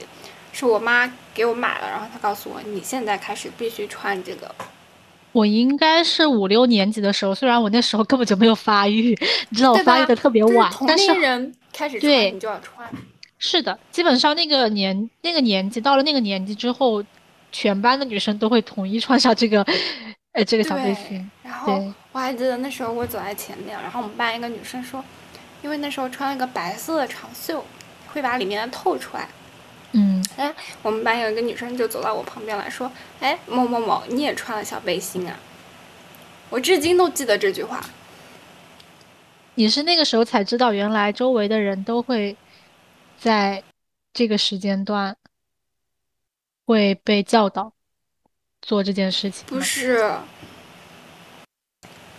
[0.51, 4.49] 是我妈给我买了，然后她告诉我，你现在开始必须穿这个。
[5.33, 9.15] 我应该是五六年级的时候，虽然我那时候根本就没有发育，
[9.49, 12.89] 你知道我发育的特别晚，但是人开始穿你就要穿。
[13.39, 17.03] 是的，基本上那个年那个年纪到了那个年纪之后，
[17.51, 19.65] 全班的女生都会统一穿上这个，
[20.31, 21.29] 呃，这个小背心。
[21.43, 25.03] 然后我还记得那时候我走在前面，然后我们班一个女生说，
[25.61, 27.63] 因为那时候穿了个白色的长袖，
[28.07, 29.27] 会把里面的透出来。
[29.93, 35.39] 嗯，哎，我们班有一个女生就走到我旁边来说：“哎，某某某，你也穿了小背心啊？”
[36.49, 37.83] 我至今都记得这句话。
[39.55, 42.35] 你是那个时候才知道，原来周围的人都会
[43.19, 43.63] 在
[44.13, 45.15] 这个时间段
[46.65, 47.73] 会被教导
[48.61, 49.45] 做这件事情？
[49.47, 50.13] 不是，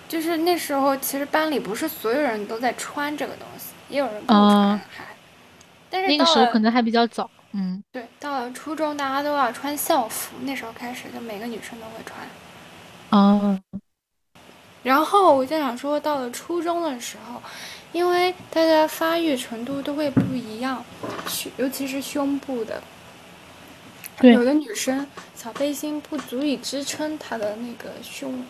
[0.09, 5.07] 就是那时候，其实班里不是所有人都在穿这个东西，也有人不穿，还。
[5.91, 7.31] 但是那个时候可能还比较早。
[7.53, 12.29] 嗯，对，到了初中，大家都要穿校服，那时候开始就每个女生都会穿。
[13.11, 13.59] 哦。
[14.83, 17.43] 然后我就想说，到了初中的时候，
[17.93, 20.85] 因为大家发育程度都会不一样，
[21.27, 22.83] 胸尤其是胸部的，
[24.21, 28.45] 有的女生小背心不足以支撑她的那个胸，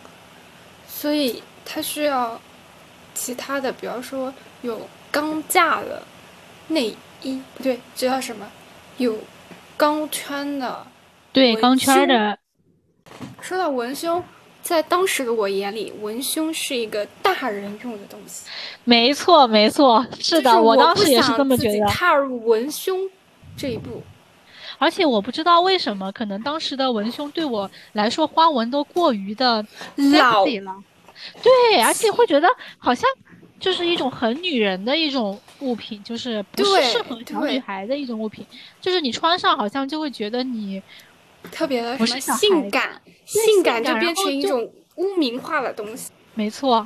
[0.87, 2.39] 所以她需要
[3.13, 6.03] 其他的，比方说有钢架的
[6.67, 8.45] 内衣，不对，这叫什么？
[8.97, 9.17] 有
[9.77, 10.85] 钢圈的，
[11.31, 12.37] 对钢圈的。
[13.41, 14.23] 说到文胸，
[14.69, 18.45] 在当时的我眼里，文胸是一个大人用的东西。
[18.83, 21.87] 没错，没错，是的，我当时也是这么觉得。
[21.87, 23.09] 踏入文胸
[23.57, 24.03] 这一步，
[24.77, 30.83] 而且我不知道为什么，可能当时的文胸对我来说花纹都过于的老了。
[31.41, 33.09] 对，而且会觉得好像。
[33.59, 38.45] 就是一种很女人的一种物品，就是不是适合小女孩的一种物品。
[38.79, 40.81] 就是你穿上好像就会觉得你
[41.51, 46.11] 特别的什么性感，性感就变成一种污名化的东西。
[46.33, 46.85] 没错，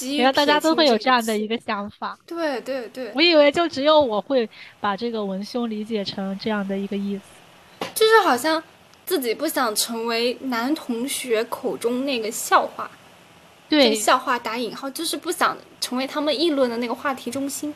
[0.00, 2.18] 原来大家都会有这样的一个想法。
[2.26, 4.48] 对对对，我以为就只有我会
[4.80, 8.62] 把这个文胸理解成这样的一个意思，就是好像
[9.06, 12.90] 自己不想成为男同学口中那个笑话。
[13.68, 17.72] 对，笑话打引号，就是不想成为他们议论的那个话题中心。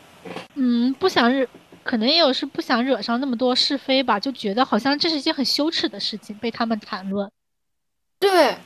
[0.55, 1.47] 嗯，不想惹，
[1.85, 7.31] 可能也有是不想惹上那么多是非吧，就觉得好像这是一件很羞耻的事情被他们谈论。
[8.25, 8.57] 对，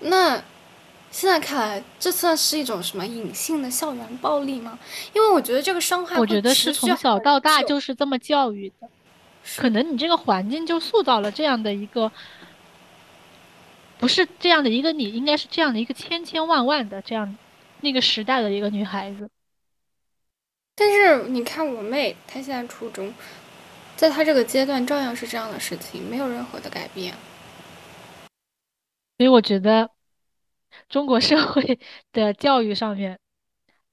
[0.00, 0.36] 那
[1.10, 4.78] 现在看来，这算是一种什么隐性的校园暴力吗？
[5.14, 8.88] 因为我觉得这个伤害，我觉得是从小到大就是这么教育的，
[9.56, 12.12] 可能你这个环境就塑造了这样的一个。
[13.96, 17.36] 不是这样的一个你，应该是这样的一个千千万万的这样，
[17.80, 19.28] 那个时代的一个女孩子。
[20.76, 23.12] 但是你看我妹，她现在初中，
[23.96, 27.12] 在她这个阶段照样是这样的事情，没有任何的改变。
[29.18, 29.90] 所以我觉得，
[30.88, 31.78] 中国社会
[32.12, 33.18] 的教育上面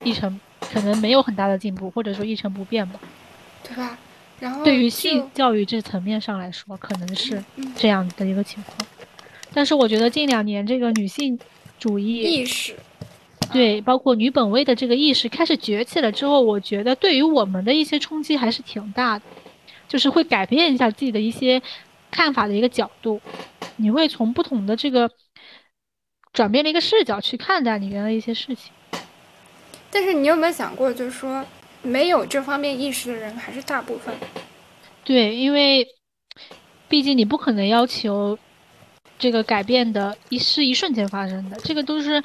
[0.03, 2.99] 一成可能没有很大的进步，或者说一成不变吧，
[3.63, 3.97] 对吧？
[4.39, 8.77] 然后对于性教育这层面上来说，可能是嗯这样的一个情况。
[9.51, 11.39] 但是我觉得近两年这个女性
[11.79, 12.75] 主义，意识，
[13.51, 19.25] 对，包括女本位的这个意识开始崛起了之后，我觉得对于我们的一些冲击还是挺大的，
[19.87, 21.61] 就是会改变一下自己的一些
[22.11, 23.21] 看法的一个角度，
[23.77, 25.11] 你会从不同的这个
[26.33, 28.71] 转变的一个视角去看待里面的一些事情。
[29.91, 31.45] 但是你有没有想过，就是说
[31.81, 34.13] 没有这方面意识的人还是大部分。
[35.03, 35.87] 对，因为
[36.89, 38.37] 毕竟你不可能要求
[39.17, 42.23] 这个改变的一是一瞬间发生的，这个都是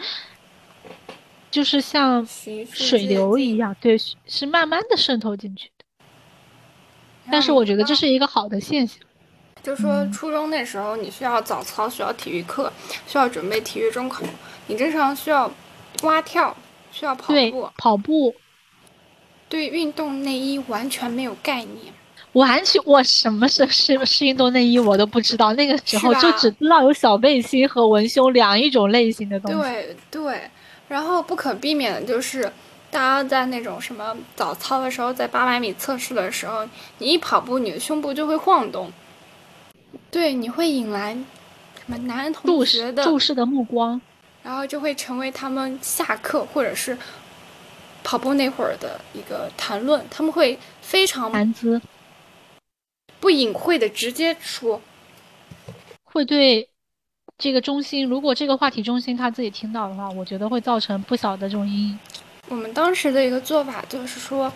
[1.50, 5.84] 就是像水流一样，对，是是慢慢的渗透进去的。
[7.30, 8.98] 但是我觉得这是一个好的现象。
[9.62, 10.12] 就说嗯。
[10.12, 12.72] 初中那时候，你需要早操，需要体育课，
[13.06, 14.22] 需要准备体育中考，
[14.66, 15.50] 你正常需要
[16.02, 16.56] 蛙跳，
[16.92, 18.34] 需要跑步，，跑步，
[19.48, 21.92] 对运动内衣完全没有概念。
[22.34, 29.58] 完全我什么是是是运动内衣我都不知道，那个时候就只知道有小背心和文胸两一种类型的东西。
[29.58, 30.40] 对对，
[30.86, 32.44] 然后不可避免的就是，
[32.88, 36.64] 大家在那种什么早操的时候，在八百米测试的时候，
[36.98, 38.92] 你一跑步，你的胸部就会晃动，
[40.10, 44.00] 对，你会引来什么男同学的注视的目光，
[44.42, 46.96] 然后就会成为他们下课或者是
[48.02, 51.80] 跑步那会儿的一个谈论，他们会非常谈资
[53.20, 54.80] 不隐晦的直接说，
[56.04, 56.68] 会对
[57.36, 61.98] 这个中心，如果这个话题中心他自己听到的话，我觉得会造成不小的这种阴影。
[62.48, 64.52] 我们当时的一个做法就是说，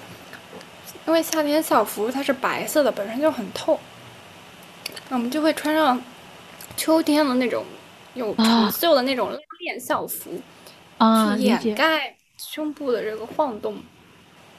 [1.06, 3.78] 因为夏天校服它是白色的，本身就很透，
[5.08, 6.02] 那我们就会穿上
[6.76, 7.64] 秋天的那种
[8.14, 10.40] 有啊长袖的那种拉链校服，
[10.98, 13.76] 啊，去掩，盖胸部的这个晃动。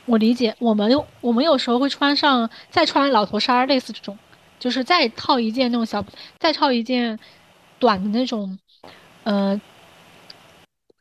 [0.06, 0.56] 我理解。
[0.60, 4.18] 我们有我们有时候会穿上再穿老头衫儿，类似这种，
[4.60, 6.06] 就是再套一件那种小，
[6.40, 7.20] 再套一件
[7.80, 8.60] 短的那种，
[9.24, 9.60] 呃，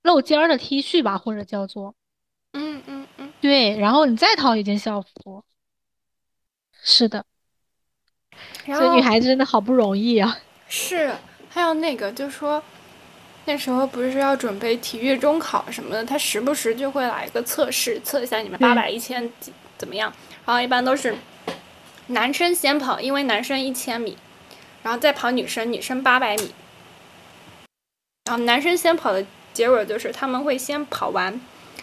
[0.03, 1.95] 露肩儿的 T 恤吧，或者叫做。
[2.55, 5.45] 嗯嗯嗯，对，然后你再套一件校服。
[6.83, 7.27] 是的，
[8.67, 10.39] 所以女孩子真的好不容易啊。
[10.69, 11.13] 是
[11.51, 12.63] 还有那个，就说
[13.45, 20.13] 那时候不是要准备体育中考什么的，他时不时就会来一个测试，测一下你们八百、一千几怎么样。
[20.47, 21.15] 然后一般都是
[22.09, 24.17] 男生先跑，因为男生一千米，
[24.83, 26.53] 然后再跑女生，女生八百米。
[28.25, 31.39] 然后男生先跑的结果就是他们会先跑完，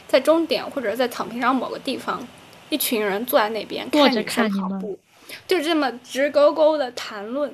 [0.07, 2.27] 在终点或者在草坪上某个地方，
[2.69, 4.99] 一群人坐在那边看着看跑步，
[5.47, 7.53] 就这么直勾勾的谈论。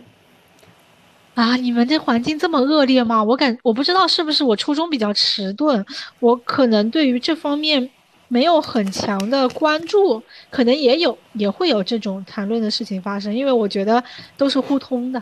[1.35, 3.23] 啊，你们这环境这么恶劣吗？
[3.23, 5.85] 我感我不知道是不是我初中比较迟钝，
[6.19, 7.89] 我可能对于这方面
[8.27, 14.03] 没有很强的关注，可能也有也会有这种谈论的事情发生，因为我觉得
[14.35, 15.21] 都是互通的。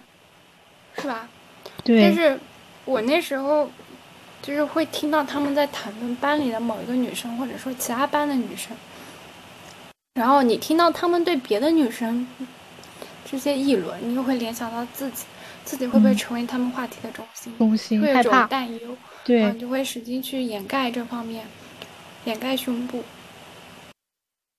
[0.98, 1.28] 是吧？
[1.84, 2.40] 对但，是
[2.86, 3.70] 我那时候
[4.42, 8.72] 就是会听到他们在谈论班里的某一个女生，或者说其他班的女生，
[10.16, 12.26] 然后你听到他们对别的女生
[13.30, 15.26] 这些议论，你又会联想到自己，
[15.66, 21.46] 自己会不会嗯成为他们话题的中心，中心会有一种担忧，然后对你就会使劲去掩盖这方面，
[22.24, 23.04] 掩盖胸部。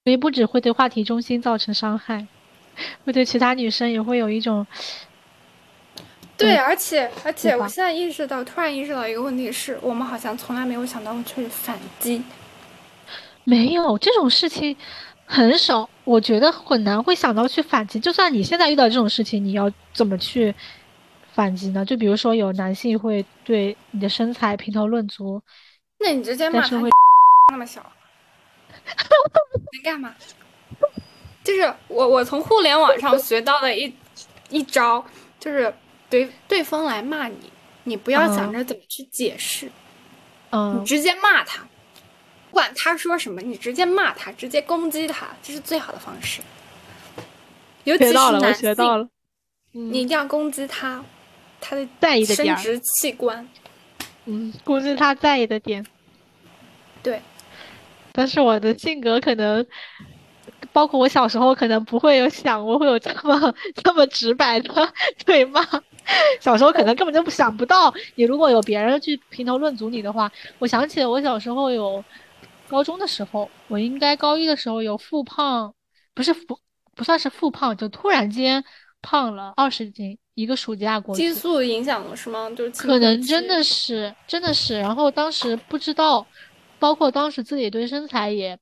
[0.04, 2.26] 所以不只会对话题中心造成伤害，
[3.06, 4.66] 会对其他女生也会有一种
[6.36, 12.22] 对，嗯而且而且我现在意识到，突然意识到一个问题是，我们好像从来没有想到去反击。
[13.44, 14.76] 没有这种事情
[15.26, 17.98] 很少，我觉得很难会想到去反击。
[17.98, 20.54] 就算你现在遇到这种事情，你要怎么去
[21.34, 21.84] 反击呢？
[21.84, 25.42] 就比如说有男性会对你的身材评头论足，
[25.98, 26.78] 那你直接骂那
[27.58, 27.80] 么小，
[29.72, 30.14] 能干嘛？
[31.44, 33.92] 就是我我从互联网上学到的一
[34.48, 35.04] 一招，
[35.38, 35.72] 就是
[36.08, 37.52] 对对方来骂你，
[37.84, 39.70] 你不要想着怎么去解释，
[40.50, 41.66] 嗯你，直接骂他，
[42.50, 46.40] 不管他说什么，你直接骂他，直接攻击他，这是最好的方式。
[47.84, 49.08] 尤其是学到了，我男性，学到了。
[49.72, 51.04] 你一定要攻击他，
[51.60, 53.46] 他的在意的点，生殖器官。
[54.24, 55.84] 嗯，攻击他在意的点。
[57.02, 57.20] 对，
[58.12, 59.64] 但是我的性格可能，
[60.72, 64.92] 包括我小时候可能不会有想过会有这么 这么直白的
[65.24, 65.64] 对骂。
[66.40, 72.02] 小时候可能根本就不想不到，你如果有别人去评头论足你的话，我想起了我小时候有
[72.68, 75.74] 高中的时候，我应该高一的时候有复胖，
[76.14, 76.58] 不是复
[76.94, 78.64] 不算是复胖，就突然间
[79.02, 81.14] 胖了二十斤，一个暑假过。
[81.14, 82.50] 激素影响了是吗？
[82.50, 84.78] 就是可能真的是，真的是。
[84.78, 86.26] 然后当时不知道，
[86.78, 88.58] 包括当时自己对身材也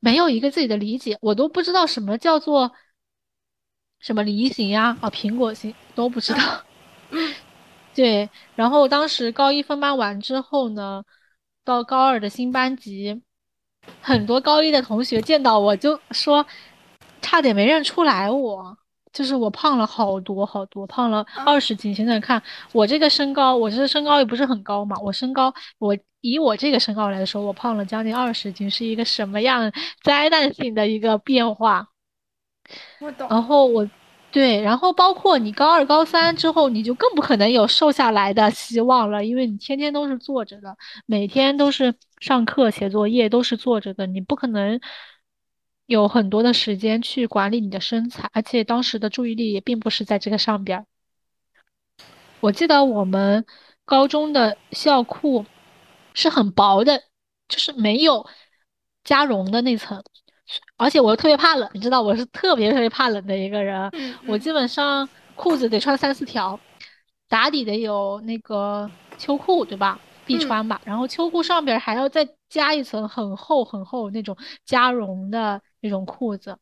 [0.00, 2.72] 没有一个自己的理解，我都不知道什么叫做
[4.00, 6.40] 什么梨形呀，啊，苹果形都不知道。
[7.94, 11.04] 对，然后当时高一分班完之后呢，
[11.64, 13.22] 到高二的新班级，
[14.00, 16.46] 很多高一的同学见到我就说，
[17.22, 18.76] 差点没认出来我。
[19.12, 21.94] 就是我胖了好多好多，胖了二十斤。
[21.94, 22.42] 现在看
[22.72, 24.96] 我这个身高，我这身高也不是很高嘛。
[25.00, 31.86] 我身高，我以我这个身高来说，我胖了将近二十斤，是一个什么样灾难性的一个变化？
[32.98, 33.28] 我懂。
[33.28, 33.88] 然后我，
[34.34, 40.76] 对，然后包括你高二、高三之后，你就更不可能有瘦下来的希望了，因为你天天都是坐着的，
[41.06, 44.80] 每天都是上课、写作业都是坐着的，你不可能。
[45.86, 50.86] 有很多的时间去管理你的身材，而且当时的注意力也并不是在这个上边。
[52.40, 53.44] 我记得我们
[53.84, 55.44] 高中的校裤
[56.14, 57.02] 是很薄的，
[57.48, 58.26] 就是没有
[59.04, 60.02] 加绒的那层，
[60.76, 63.90] 而且我又特别怕冷，你知道我是特别特别怕冷的一个人。
[64.26, 66.58] 我基本上裤子得穿三四条，
[67.28, 69.98] 打底得有那个秋裤，对吧？
[70.26, 70.80] 必穿吧。
[70.84, 75.60] 然后秋裤上边还要再加一层很厚很厚那种加绒的。
[75.84, 76.56] 那种裤子，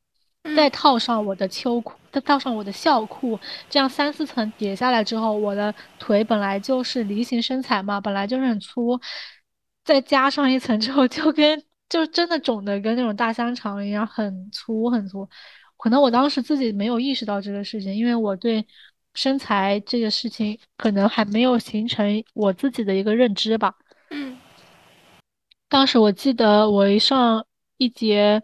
[0.57, 3.39] 再套上我的秋裤，再套上我的校裤，
[3.71, 9.01] 这样三四层叠下来之后，我的腿本来就是梨形身材嘛，本来就是很粗，
[9.85, 11.63] 再加上一层之后，就跟
[11.93, 15.29] 就真的肿的跟那种大香肠一样，很粗很粗。
[15.77, 18.67] 可能我当时自己没有意识到这个事情，因为我对
[19.15, 23.75] 身材这个事情可能还没有形成我自己的一个认知吧。
[24.11, 24.39] 嗯，
[25.69, 27.45] 当时我记得我一上
[27.77, 28.43] 一节。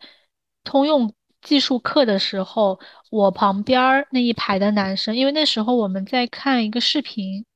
[0.64, 2.78] 通用技术课的时候，
[3.11, 7.46] 我旁边那一排的男生，因为那时候我们在看一个视频，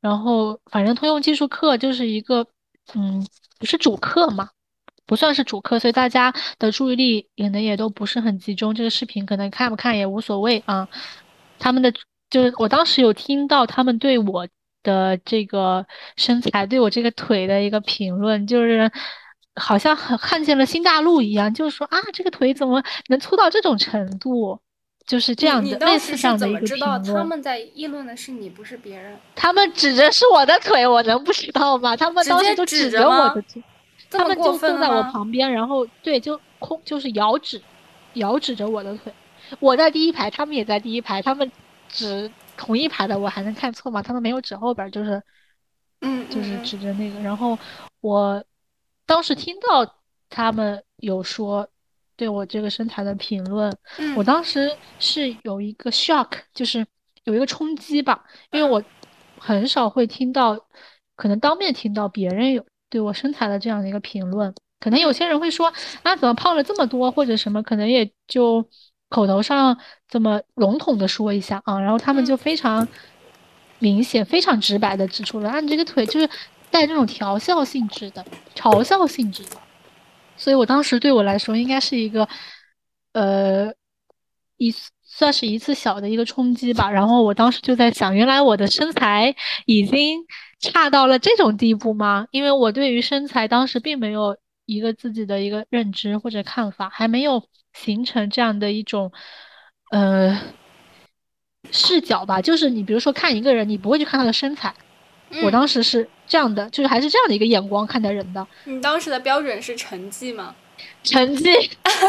[0.00, 2.46] 然后反正通用技术课就是一个，
[2.94, 3.26] 嗯，
[3.58, 4.48] 不是主课嘛，
[5.06, 8.74] 不算是主课，所以大家的注意力可能也都不是很集中。
[8.74, 10.88] 这个视频可能看不看也无所谓啊。
[11.58, 11.92] 他们的
[12.30, 14.46] 就是我当时有听到他们对我
[14.82, 15.86] 的这个
[16.16, 18.90] 身材，对我这个腿的一个评论，就是。
[19.56, 24.58] 好像很看见了新大陆一样，就是说啊，这个腿怎么能粗到这种程度？
[25.06, 27.04] 就是这样的类似这样的一个评论。
[27.04, 29.16] 他们在议论的是你，不是别人。
[29.36, 31.96] 他们指着是我的腿，我能不知道吗？
[31.96, 33.62] 他们当时就指着我的腿，
[34.18, 37.60] 他们就坐在我旁边，然后对，就空就是遥指，
[38.14, 39.12] 遥指着我的腿。
[39.60, 41.50] 我在第一排，他们也在第一排，他们
[41.88, 44.02] 指同一排的，我还能看错吗？
[44.02, 45.22] 他们没有指后边，就是，
[46.00, 47.58] 嗯，就是指着那个，然后
[48.00, 48.42] 我。
[49.06, 49.96] 当时听到
[50.30, 51.68] 他们有说
[52.16, 53.70] 对我这个身材的评论，
[54.16, 56.86] 我当时是有一个 shock，就是
[57.24, 58.82] 有一个冲击吧，因为我
[59.38, 60.58] 很少会听到，
[61.16, 62.64] 可能当面听到别人有
[62.94, 64.54] 对我身材的这样的一个评论。
[64.78, 65.72] 可能有些人会说
[66.04, 68.64] 啊，怎么胖了这么多，或者什么，可能也就
[69.08, 69.76] 口头上
[70.08, 72.86] 这么笼统的说一下啊，然后他们就非常
[73.80, 76.30] 明显、非常直白的指出了啊，你这个腿就是。
[76.70, 79.56] 带这种调笑性质的、嘲笑性质的，
[80.36, 82.28] 所以我当时对我来说应该是一个，
[83.12, 83.72] 呃，
[84.56, 84.74] 一
[85.16, 86.90] 算是一次小的一个冲击吧。
[86.90, 89.32] 然后我当时就在想，原来我的身材
[89.64, 90.18] 已经
[90.58, 92.26] 差到了这种地步吗？
[92.32, 94.36] 因为我对于身材当时并没有
[94.66, 97.40] 一个自己的一个认知或者看法，还没有
[97.72, 99.12] 形成这样的一种，
[99.92, 100.36] 呃，
[101.70, 102.42] 视角吧。
[102.42, 104.74] 就是你比如说看一个人，你不会去看他的身材。
[105.42, 108.46] 我当时是这样的，就是还是这样的一个眼光看待人的。
[108.64, 110.54] 你当时的标准是成绩吗？
[111.04, 111.52] 成绩，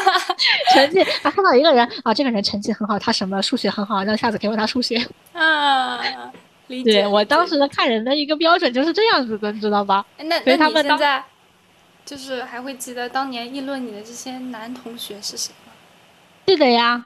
[0.73, 1.29] 成绩啊！
[1.29, 6.01] 看到一个人啊，这个人成绩很好，他什么数学很好，那下次可以问他数学啊。
[6.67, 7.05] 理解。
[7.05, 10.03] 我当时的看人的一个标准就是这样子的，你知道吧？
[10.17, 11.23] 那所以他们现在
[12.03, 15.73] 就是还会记得当年议论你的这些男同学是谁吗？
[16.47, 17.05] 记得呀，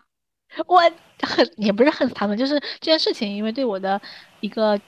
[0.67, 0.79] 我
[1.21, 3.99] 很也不是恨他们，就是这件事情，因为对我的
[4.39, 4.79] 一个。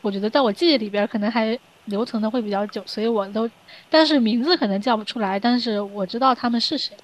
[0.00, 1.56] 我觉得在我记忆里边可能还
[1.86, 3.48] 留存的会比较久，所以我都，
[3.90, 6.96] 但是名字可能叫不出来，但是我知道他们是谁。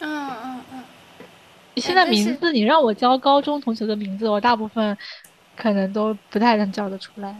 [0.00, 0.84] 嗯嗯嗯。
[1.76, 4.96] 现在名字你让我教高中同学的名字，我大部分
[5.54, 7.36] 可能都不太能叫得出来。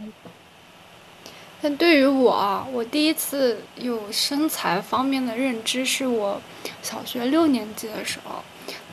[1.59, 6.39] 但对于我，我第一次有身材方面的认知是我
[6.83, 8.43] 小学六年级的时候，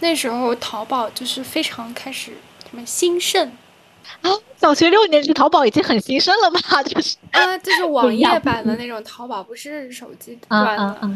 [0.01, 2.33] 那时候淘宝就是非常开始
[2.71, 3.53] 什么兴盛。
[4.23, 6.83] 啊，小学六年级淘宝已经很兴盛了吧？
[6.85, 11.11] 就是啊，就是网页版的那种淘宝，不是手机端的，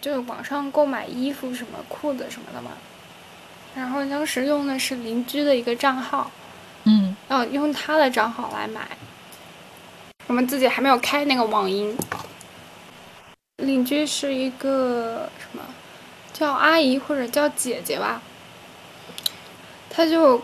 [0.00, 2.70] 就是网上购买衣服什么裤子什么的嘛。
[3.74, 6.30] 然后当时用的是邻居的一个账号，
[6.84, 7.16] 嗯，
[7.50, 8.88] 用他的账号来买。
[10.26, 11.96] 我们自己还没有开那个网银。
[13.62, 15.62] 邻居是一个什么
[16.32, 18.20] 叫阿姨或者叫姐姐吧？
[19.90, 20.42] 他就。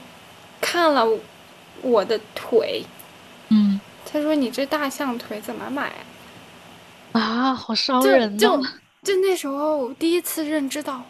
[0.64, 1.04] 看了
[1.82, 2.84] 我的腿，
[3.50, 3.78] 嗯，
[4.10, 5.92] 他说你这大象腿怎么买？
[7.12, 8.68] 啊，好伤就人就呢。
[9.02, 11.02] 就那时候第一次认知到，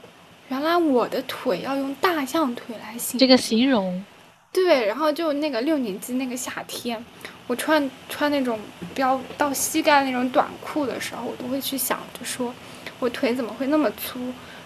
[0.49, 4.03] 原来我的腿要用大象腿来形容这个形容，
[4.51, 7.05] 对，然后就那个六年级那个夏天，
[7.47, 8.59] 我穿穿那种
[8.95, 12.53] 比较到膝盖那种短裤的时候，我都会去想，就说
[12.99, 14.19] 我腿怎么会那么粗？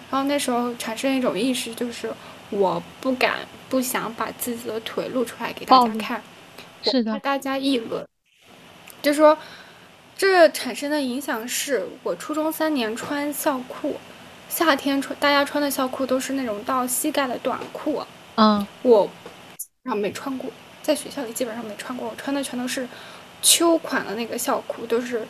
[0.09, 2.09] 然后那时候产生一种意识，就是
[2.49, 3.39] 我不敢、
[3.69, 6.21] 不想把自己的腿露出来给大家看，
[6.83, 8.07] 是的，怕大家议论。
[9.01, 9.37] 就说
[10.17, 13.97] 这产生的影响是我初中三年穿校裤，
[14.49, 18.03] 夏天穿大家穿的校裤都是那种到膝盖的短裤，
[18.35, 19.05] 嗯，我
[19.57, 20.49] 基本上没穿过，
[20.81, 22.87] 在学校里基本上没穿过，我穿的全都是
[23.41, 25.27] 秋款的那个校裤，都是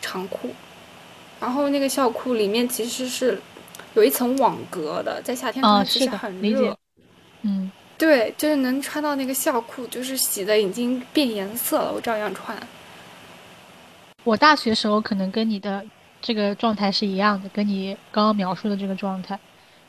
[0.00, 0.54] 长裤。
[1.40, 3.40] 然后那个校裤里面其实是
[3.94, 6.76] 有一层网格的，在夏天啊穿其实很热。
[7.42, 12.56] 嗯，对，就是能穿到那个校裤，就是洗的已经变颜色了，我照样穿。
[14.22, 15.84] 我大学时候可能跟你的
[16.22, 19.38] 这个状态是一样的，跟你刚刚描述的这个状态，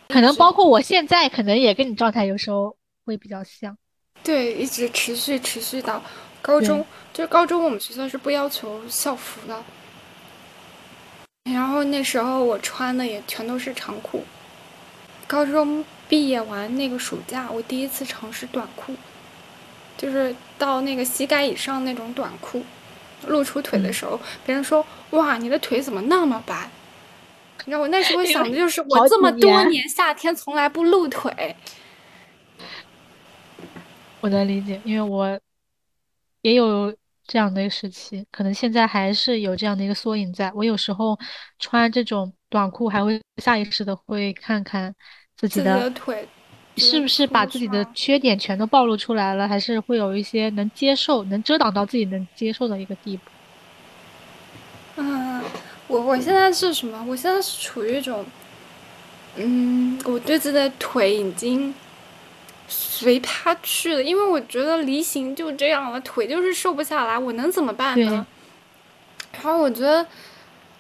[0.08, 3.78] 可能包括我现在，可能也跟你状态有时候会比较像。
[4.24, 6.02] 对，一直持续持续到
[6.42, 6.84] 高中，
[7.14, 9.64] 就是高中我们学校是不要求校服的，
[11.52, 14.24] 然后那时候我穿的也全都是长裤。
[15.28, 18.94] 高中毕业完那个暑假，我第一次尝试短裤，
[19.96, 22.64] 就是到那个膝盖以上那种短裤，
[23.28, 26.70] 露出腿的时候，别人说：“哇，你的腿怎么那么白？”
[27.66, 31.56] 你知道我那时候 想的就是，我这么多年夏天从来不露腿，
[34.22, 35.40] 我能理解，因为我
[36.42, 36.92] 也有
[37.28, 40.52] 这样的一个时期，可能现在还是有这样的一个缩影在。
[40.56, 41.20] 我有时候
[41.60, 44.96] 穿这种短裤，还会下意识的会看看
[45.40, 46.28] 自己的的腿
[46.76, 53.24] 是不是把自己的缺点全都暴露出来了，还是会有一些能接受、能遮挡到自己能接受的一个地步。
[54.98, 55.42] 嗯，
[55.88, 57.06] 我我现在是什么？
[57.08, 58.26] 我现在是处于一种，
[59.38, 61.74] 嗯，我对自己的腿已经
[62.68, 68.26] 随他去了，因为我觉得梨形就这样了，腿就是瘦不下来，我能怎么办呢？
[69.32, 70.06] 然后我觉得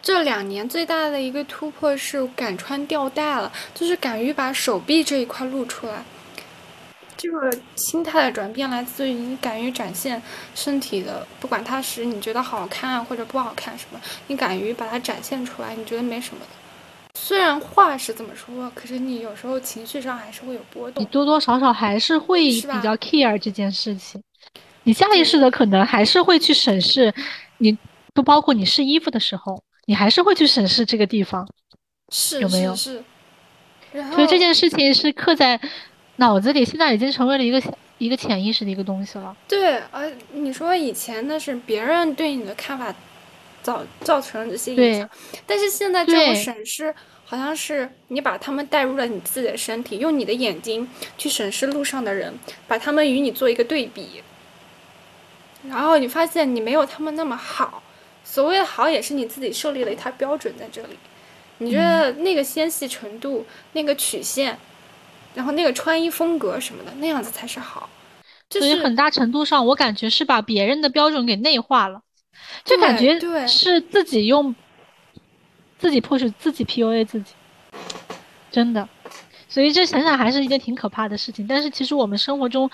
[0.02, 6.04] 这两年最大的一个突破是敢穿吊带了，就是敢于把手臂这一块露出来。
[7.18, 10.22] 这个心态的转变来自于你敢于展现
[10.56, 17.20] 身体的，不管它是你觉得好看或者不好看什么，你敢于把它展现出来，你觉得没什么的。
[17.20, 21.08] 虽然话是这么说，可是你有时候情绪上还是会有波动你。
[21.08, 24.24] 多多少少还是会比较 care 这件事情，
[24.84, 27.14] 你下意识的可能还是会去审视，
[27.58, 27.78] 你
[28.14, 31.50] 不包括你试衣服的时候，你还是会去审视这个地方。
[32.10, 33.04] 是有没有是
[33.92, 34.12] 是。
[34.12, 35.60] 所以这件事情是刻在
[36.18, 37.60] 脑子里，现在已经成为了一个
[37.98, 39.36] 一个潜意识的一个东西了。
[39.48, 42.94] 对，呃，你说以前那是别人对你的看法
[43.64, 45.10] 造造成了这些影对响，
[45.48, 46.94] 但是现在这种审视，
[47.26, 50.88] 好像是你把他们带入了你自己的身体，用你的眼睛
[51.18, 52.32] 去审视路上的人，
[52.68, 54.22] 把他们与你做一个对比，
[55.68, 57.82] 然后你发现你没有他们那么好，
[58.32, 60.96] 所谓的好也是你自己设立了一套标准在这里，
[61.58, 64.56] 你觉得那个纤细程度、那个曲线，
[65.34, 67.90] 然后那个穿衣风格什么的，那样子才是好。
[68.48, 72.04] 就是所以很大程度上，我感觉是把别人的标准给内化了，
[72.64, 74.54] 就感觉是自己用
[75.80, 77.34] 自己迫使自己 PUA 自己，
[78.52, 78.88] 真的。
[79.48, 81.48] 所以这想想还是一件挺可怕的事情。
[81.48, 82.70] 但是其实我们生活中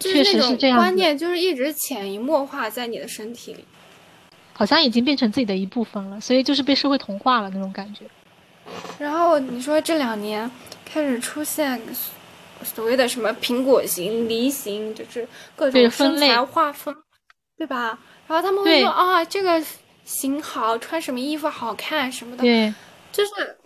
[0.00, 3.64] 确实是这样，观念，就是一直潜移默化在你的身体里。
[4.62, 8.04] 好像已经变成自己的一部分了，所以就是被社会同化了那种感觉。
[8.96, 10.48] 然后你说这两年
[10.84, 11.82] 开始出现
[12.62, 16.94] 所谓的什么苹果型、梨型，就是各种身分类材划分，
[17.58, 17.98] 对吧？
[18.28, 19.60] 然后他们会说啊，这个
[20.04, 22.72] 型好，穿什么衣服好看什么的，对，
[23.10, 23.56] 就是。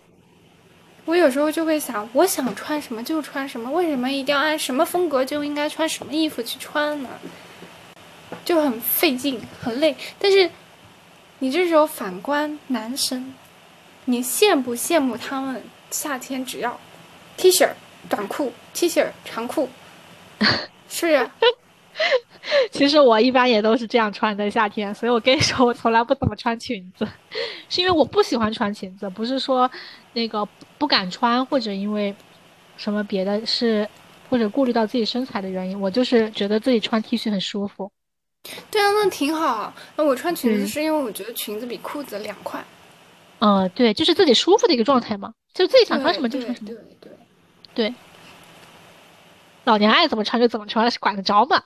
[1.05, 7.09] 我有时候就会想，我想穿什么就穿什么，为什么一定要按什么风格就应该穿什么衣服去穿呢？
[8.43, 9.95] 就很费劲，很累。
[10.19, 10.49] 但是
[11.39, 13.33] 你这时候反观男生，
[14.05, 15.61] 你羡不羡慕他们
[15.91, 16.79] 夏天只要
[17.35, 17.69] T 恤、
[18.09, 19.69] 短裤、T 恤、长裤，
[20.89, 21.29] 是不是？
[22.71, 27.07] 其实我一般也都是这样穿的，夏天，所以我跟你说，我从来不怎么穿裙子，
[27.69, 29.69] 是因为我不喜欢穿裙子，不是说
[30.13, 32.15] 那个不敢穿，或者因为
[32.77, 33.87] 什么别的是，
[34.29, 37.91] 或者顾虑到自己身材的原因，我就是觉得自己穿 T 恤很舒服。
[38.71, 39.73] 对啊，那挺好。
[39.95, 42.63] 那我穿裙子嗯是因为我觉得裙子比裤子凉快。
[43.39, 46.67] 嗯，对，就是自己舒服的一个状态嘛，就自己想穿什么就穿什么。
[46.67, 47.11] 对对。
[47.75, 47.93] 对，
[49.65, 51.61] 老娘爱怎么穿就怎么穿，管得着吗？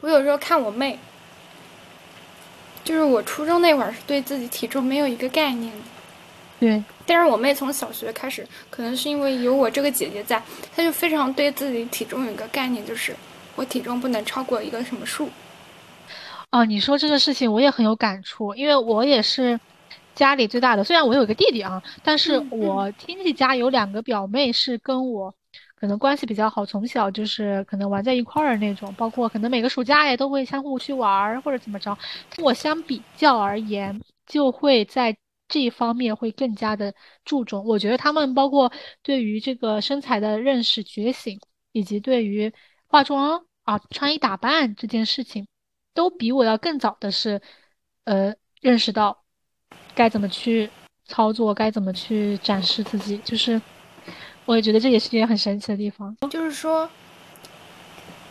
[0.00, 0.98] 我有时候看我妹，
[2.84, 5.84] 就是我初中那会儿是对自己体重没有一个概念的。
[6.58, 10.42] 对，但是我妹从小学开始，可能是因为有我这个姐姐在，
[10.74, 13.14] 她就非常对自己体重有一个概念，就是
[13.56, 15.28] 我体重不能超过一个什么数。
[16.52, 19.58] 哦，你说这个事情我也很有感触，因为我也是
[20.14, 25.34] 家里最大的，虽然我有一个弟弟啊，但是我亲戚家有两个表妹是跟我
[25.74, 31.98] 可能关系比较好，从小就是可能玩在一块儿那种，包括可能每个暑假也都会相互去玩儿或者怎么着。
[32.38, 35.16] 我相比较而言，就会在。
[35.48, 36.92] 这一方面会更加的
[37.24, 41.38] 注重，我觉得他们包括对于这个身材的认识觉醒，
[41.70, 42.52] 以及对于
[42.96, 45.46] 化妆啊、穿衣打扮这件事情，
[45.92, 47.42] 都比我要更早的是，
[48.04, 49.22] 呃，认识到
[49.94, 50.70] 该怎么去
[51.04, 53.18] 操作，该怎么去展示自己。
[53.18, 53.60] 就是
[54.46, 56.16] 我也觉得这也是一件很神奇的地方。
[56.30, 56.88] 就是说，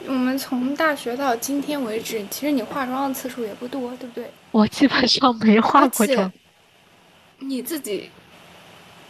[0.08, 4.32] 我们从大学到今天为止，其实你化妆的次数也不多，对不对？
[4.50, 6.34] 我基本上没化过妆。
[7.38, 8.10] 你自己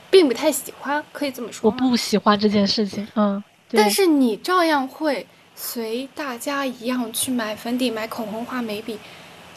[0.09, 1.71] 并不太喜欢，可以这么说。
[1.71, 3.41] 我不喜欢这件事情，嗯。
[3.69, 5.25] 但是你照样会
[5.55, 8.99] 随大家一样去买粉底、买口红、画眉笔，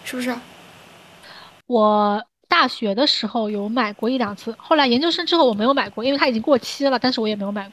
[0.05, 0.35] 是不是？
[1.67, 6.99] 我大学的时候有买过一两次，后来研究生之后我没有买过，因为它已经过期了。
[6.99, 7.73] 但是我也没有买过。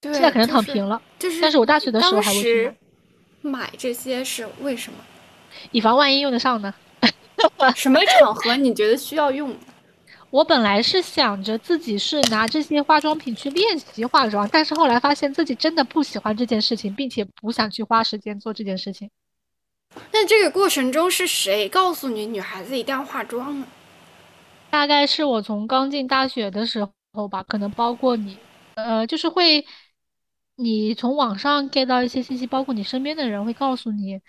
[0.00, 1.00] 对，现在可能躺平了。
[1.18, 2.76] 就是，但是我大学的时候还会
[3.40, 3.60] 买。
[3.60, 4.98] 买这些是为什么？
[5.72, 6.72] 以防万一用得上呢。
[7.74, 9.56] 什么场合你觉得需要用？
[10.30, 19.10] 我本来是想着自己是拿这些化妆品去练习化妆，但是后来发现自己真的不喜欢这件事情，并且不想去花时间做这件事情。
[20.12, 23.66] 那这个过程中是谁告诉你女孩子一定要化妆呢？
[24.70, 28.38] 大概是我从刚进大学的时候吧，可能包括你，
[28.76, 29.66] 呃，就是会
[30.54, 34.20] 你从网上 get 到一些信息，包括你身边的人会告诉你。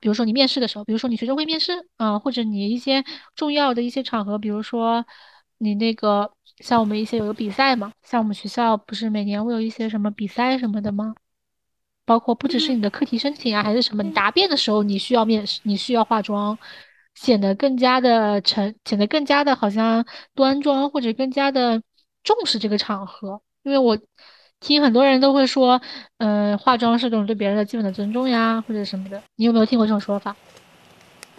[0.00, 3.04] 比如说你面试的时候，比如说你学生会面试啊，或者你一些
[3.36, 5.04] 重要的一些场合，比如说
[5.62, 11.14] 你那个像我们一些有个比赛嘛，像我们学校不是每年会有一些什么比赛什么的吗？
[12.04, 16.58] 包括不只是你的课题申请啊，还是什么，你答辩的时候你需要面试，你需要化妆，
[17.14, 20.04] 显得更加的成，显得更加的好像
[20.34, 21.80] 端庄，或者更加的
[22.24, 23.98] 重视这个场合，因为我。
[24.64, 25.82] 听很多人都会说，
[26.18, 29.20] 嗯，化妆是种对别人的基本的尊重呀，或者什么的。
[29.34, 30.36] 你有没有听过这种说法？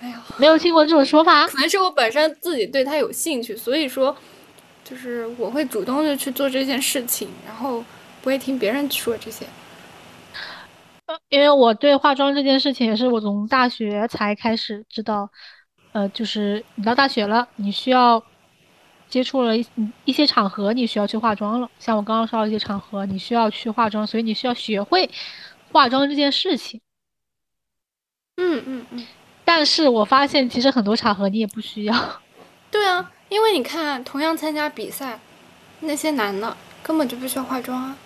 [0.04, 1.48] 没有，没有听过这种说法。
[1.48, 4.16] 可能是我本身自己对他有兴趣，所以说，
[4.84, 7.84] 就是我会主动的去做这件事情，然后
[8.22, 9.46] 不会听别人说这些。
[11.06, 15.30] 呃，因为我对化妆这件事情也是我从大学才开始知道，
[15.94, 18.22] 呃，就是你到大学了，你需要。
[19.10, 19.64] 接触了一
[20.06, 21.70] 一些场合，你需要去化妆了。
[21.78, 25.08] 像我刚刚说的一些场合，你需要去化妆，所以你需要学会
[25.72, 26.82] 化妆这件事情。
[28.38, 29.06] 嗯嗯嗯。
[29.46, 32.22] 但是我发现，其实很多场合你也不需要。
[32.72, 35.20] 对啊，因为你看，同样参加比赛，
[35.82, 37.98] 那些男的根本就不需要化妆啊。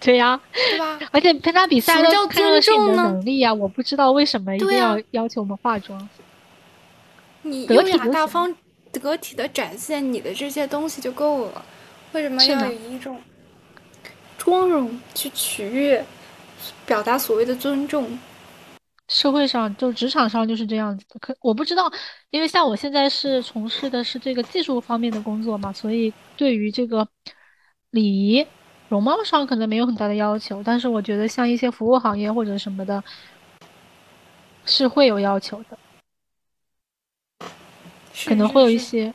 [0.00, 0.40] 对呀。
[0.52, 0.98] 对吧？
[1.12, 6.08] 而且参加比赛要看的是你的能力啊，我不知道为什么一定要要求我们化妆。
[7.42, 8.54] 你优雅大方。
[8.92, 11.62] 得体的展现你的这些东西就够了，
[12.12, 13.20] 为什么要以一种
[14.38, 16.02] 妆容去取悦、
[16.86, 18.18] 表达所谓的尊重？
[19.08, 21.18] 社会上就职场上就是这样子的。
[21.20, 21.90] 可我不知道，
[22.30, 27.06] 因为像我现在是从事的是这个技术方面的工作嘛，所以对于这个
[27.90, 28.46] 礼仪、
[28.88, 30.62] 容貌上可能没有很大的要求。
[30.62, 33.02] 但是我觉得像一些服务行业或者什么的，
[34.64, 35.78] 是会有要求的。
[38.24, 39.12] 可能会有一些，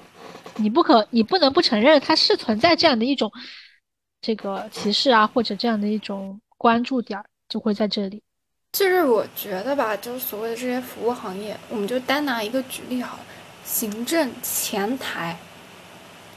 [0.58, 3.32] 你不可，你不能不承认它是存在这样的一种
[4.22, 8.22] 这个歧视啊，或者这样的一种关注点就会在这里。
[8.72, 13.24] 就是我觉得吧，就是所谓的这些服务行业，我们就单拿一个举例好了，
[13.66, 15.38] 行政前台，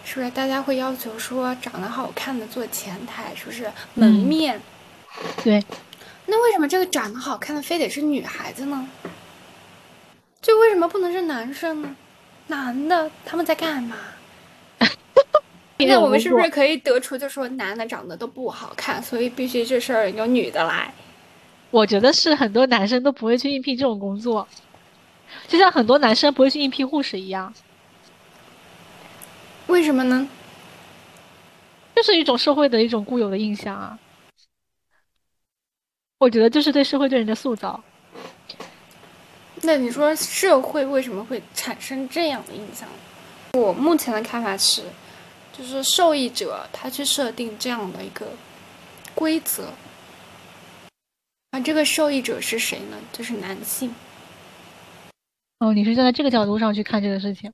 [0.04, 4.60] 是不是大家会要求说长得好看的做前台，是不是门面？
[5.44, 5.64] 对。
[6.26, 8.88] 那为什么这个长得好看的非得是女孩子呢？
[10.42, 11.96] 就为什么不能是男生呢？
[12.48, 13.96] 男的他们在干嘛？
[15.78, 20.92] 那我们是不是可以得出，就说男的长得都不好看，所以必须这事儿由女的来？
[21.74, 24.46] 我觉得是很多男生都不会去应聘这种工作，
[25.48, 27.52] 就像很多男生不会去应聘护士一样。
[29.66, 30.28] 为什么呢？
[31.96, 33.98] 就是一种社会的一种固有的印象啊。
[36.18, 37.82] 我觉得这是对社会对人的塑造。
[39.62, 42.88] 那你说社会为什么会产生这样的印象？
[43.54, 44.84] 我目前的看法是，
[45.52, 48.28] 就是受益者他去设定这样的一个
[49.12, 49.64] 规则。
[51.54, 52.96] 啊，这个受益者是谁呢？
[53.12, 53.94] 就是男性。
[55.60, 57.48] 哦，你是站在这个角度上去看这个事情？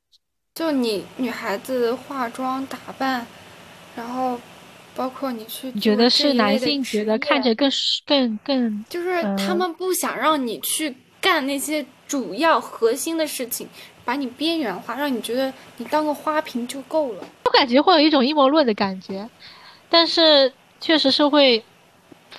[0.55, 3.27] 就你女孩子化妆打扮，
[3.95, 4.41] 然后
[4.97, 7.71] 包括你去，你觉得是男性觉得看着更
[8.07, 13.69] 更更，就是他们不想让你去干那些主要核心的事情，
[14.03, 17.25] 把你边缘化，让你觉得你当个花瓶就够了。
[17.45, 19.29] 我感觉会有一种阴谋论的感觉，
[19.91, 21.63] 但是确实是会。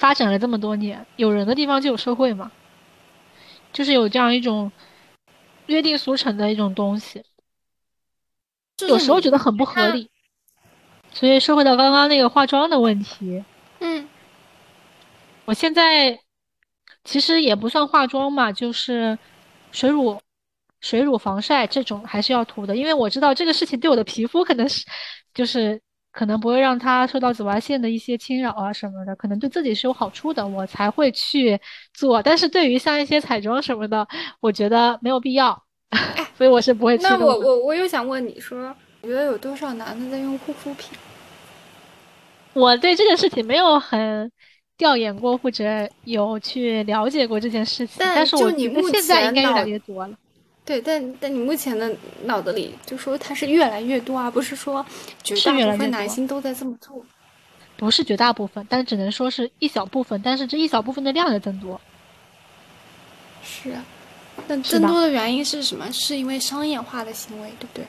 [0.01, 2.51] 发展了这么多年，有人的地方就有社会嘛，
[3.71, 4.71] 就是有这样一种
[5.67, 7.23] 约定俗成的一种东西，
[8.87, 10.09] 有时候觉得很不合理。
[11.13, 13.43] 所以说回到刚刚那个化妆的问题，
[13.79, 14.09] 嗯，
[15.45, 16.19] 我现在
[17.03, 19.15] 其实也不算化妆嘛，就是
[19.71, 20.19] 水乳、
[20.79, 24.83] 水乳防晒这种还是要涂的，因为我知道这个事情对我的皮肤可能是
[25.31, 25.79] 就是。
[26.12, 31.59] 可能不会让它受到紫外线的一些侵扰啊什么的，可能对自己是有好处的，我才会去
[31.93, 32.22] 做。
[32.22, 34.05] 但是对于像一些彩妆什么的，
[34.39, 35.64] 我觉得没有必要，
[36.38, 40.89] 所以我是不会去那我我我又想问你说，你觉得有多少男的在用护肤品？
[42.53, 44.30] 我对这件事情没有很
[44.78, 45.64] 调研过，或者
[46.03, 50.14] 有去了解过这件事情，但是我觉得现在应该越来越多了。
[50.72, 51.93] 对，但但你目前的
[52.24, 54.86] 脑子里就说它是越来越多而，不是说
[55.22, 57.03] 绝大部分男性都在这么做，
[57.76, 61.82] 不是绝大部分，但只能说是一小部分，但是这一小部分的量在增多。
[63.43, 63.74] 是，
[64.47, 65.91] 那增多的原因是什么？
[65.91, 67.84] 是因为商业化的行为，对不对？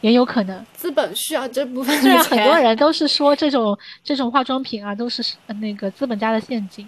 [0.00, 1.96] 也有可能，资本需要这部分。
[2.02, 5.22] 虽然很多人都是说这种这种化妆品啊，都是
[5.60, 6.84] 那个资本家的陷阱。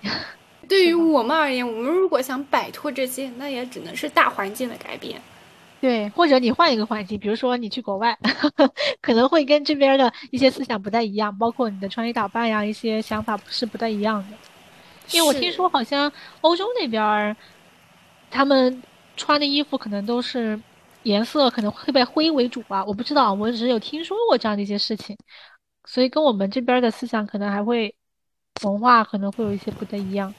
[0.68, 5.20] 对于我们而言，我们如果想摆脱这些，那也只能是大环境的改变。
[5.80, 8.18] 对，或者你换一个环境，比如说你去国外，
[9.00, 14.36] 可能会跟这边的一些思想不太一样，包括你的穿衣打扮呀，一些想法是不太一样的。
[15.12, 17.36] 因为我听说好像欧洲那边，
[18.30, 18.82] 他们
[19.16, 20.60] 穿的衣服可能都是
[21.04, 25.16] 颜色可能会被灰为主吧，我不知道，我只有听说过这样的一些事情，
[25.84, 27.94] 所以跟我们这边的思想可能还会
[28.64, 30.34] 文化可能会有一些不太一样。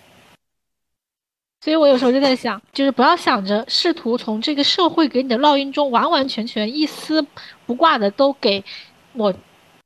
[1.61, 7.25] 所以我有时候就在想，就是不要想着试图从这个社会给你的烙印中完完全全一丝
[7.65, 8.63] 不挂的都给
[9.11, 9.33] 抹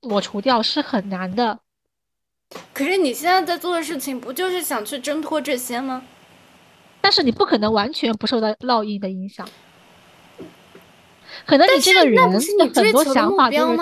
[0.02, 1.60] 抹除掉，是很难的。
[2.74, 6.04] 可是你现在在做的事情，不就是想去挣脱这些吗？
[7.02, 9.50] 但是你不可能完全不受到烙印的影响。
[11.48, 12.16] 可能你这个人
[12.60, 13.78] 你很多想法就是，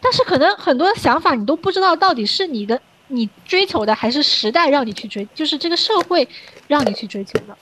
[0.00, 2.80] 但是可能很多想法你都不知道到底是你的。
[3.08, 6.28] 你追求的还是时代让你去追，就是这个社会
[6.68, 7.56] 让你去追求的。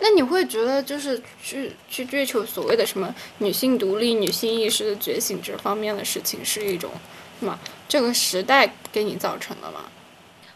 [0.00, 6.90] 那你会觉得，就是去去追求所谓的什么女性独立、女性意识的觉醒这方面的事情，是一种
[7.40, 7.58] 什么？
[7.88, 9.84] 这个时代给你造成的吗？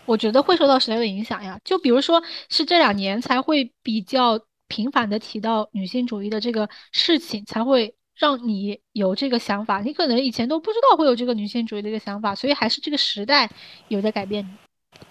[0.04, 1.60] 我觉得会受到时代的影响呀。
[1.64, 7.95] 就比如说，是这两年才会比较频繁的提到女性主义的这个事情，才会。
[8.16, 13.48] 让你有这个想法，你可能以前都不知道会有这个女性主义的一个想法，所以还是这个时代
[13.88, 14.50] 有在改变你。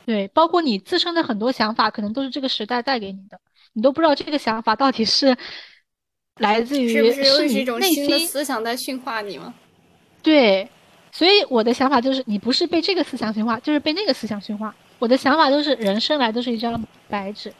[0.05, 3.39] 对，包括你自身的很多想法，可能都是这个时代带给你的，
[3.73, 5.37] 你都不知道这个想法到底是
[6.41, 9.53] 来自于是你内心思想在驯化你吗？
[10.23, 10.67] 对，
[11.11, 14.75] 所以我的想法就是，你不是被这个思想驯化，就是被那个思想驯化。
[14.97, 17.53] 我的想法就是，人生来都是一张白纸，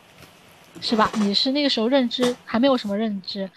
[0.82, 1.12] 是吧？
[1.20, 3.48] 你是那个时候认知还没有什么认知。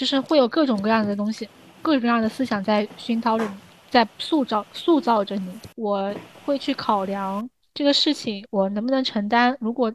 [0.00, 1.46] 就是会有各种各样的东西，
[1.82, 3.54] 各种各样的思想在熏陶着你，
[3.90, 5.60] 在塑造塑造着你。
[5.76, 6.10] 我
[6.46, 9.92] 会去考量这个事情我能不能承担，如果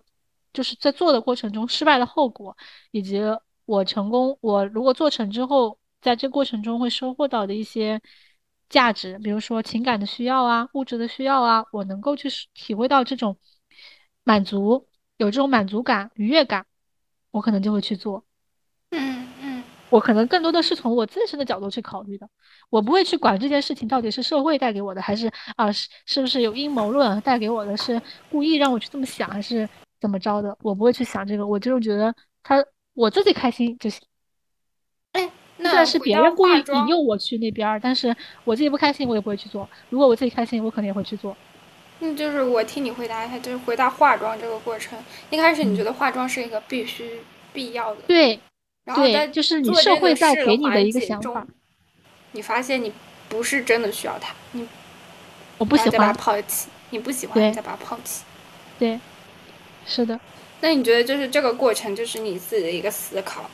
[0.53, 2.55] 就是在做的过程中失败的后果，
[2.91, 3.19] 以及
[3.65, 7.99] 我成功，我如果做成之后，在这过程中会收获到的一些
[8.69, 13.35] 价值，比如说情感的需要啊，物质的需要啊，我能够去体会到这种
[14.23, 14.87] 满足，
[15.17, 16.67] 有这种满足感、愉悦感，
[17.31, 18.23] 我可能就会去做。
[18.91, 19.24] 嗯。
[19.89, 22.27] 我可能更多的是从我自身的角度去考虑的，
[22.69, 29.67] 我不会去管这件事情到底是社会带给我的，还是啊是是不是有阴谋论带给我的，是故意让我去这么想，还是
[30.01, 30.57] 怎么着的？
[30.61, 32.13] 我不会去想这个，我就是觉得
[32.43, 34.01] 他我自己开心就行。
[35.11, 38.13] 哎，那是别人故意引诱我去那边，但是
[38.43, 39.69] 我自己不开心，我也不会去做。
[39.89, 41.37] 如果我自己开心，我肯定也会去做。
[41.99, 44.97] 嗯，就是我替你回答一下，就是回答化妆这个过程。
[45.29, 47.21] 一开始你觉得化妆是一个必须
[47.53, 48.01] 必要的？
[48.07, 48.39] 对。
[48.93, 51.45] 对，就是你社会在给你的一个想法，
[52.33, 52.93] 你发现你
[53.27, 54.67] 不是真的需要他，你
[55.57, 58.23] 我不喜欢抛弃，你不喜欢你再把它抛弃，
[58.77, 58.99] 对，
[59.87, 60.19] 是的。
[60.61, 63.49] 那你觉得就是这个过程就是你自己的一个思考？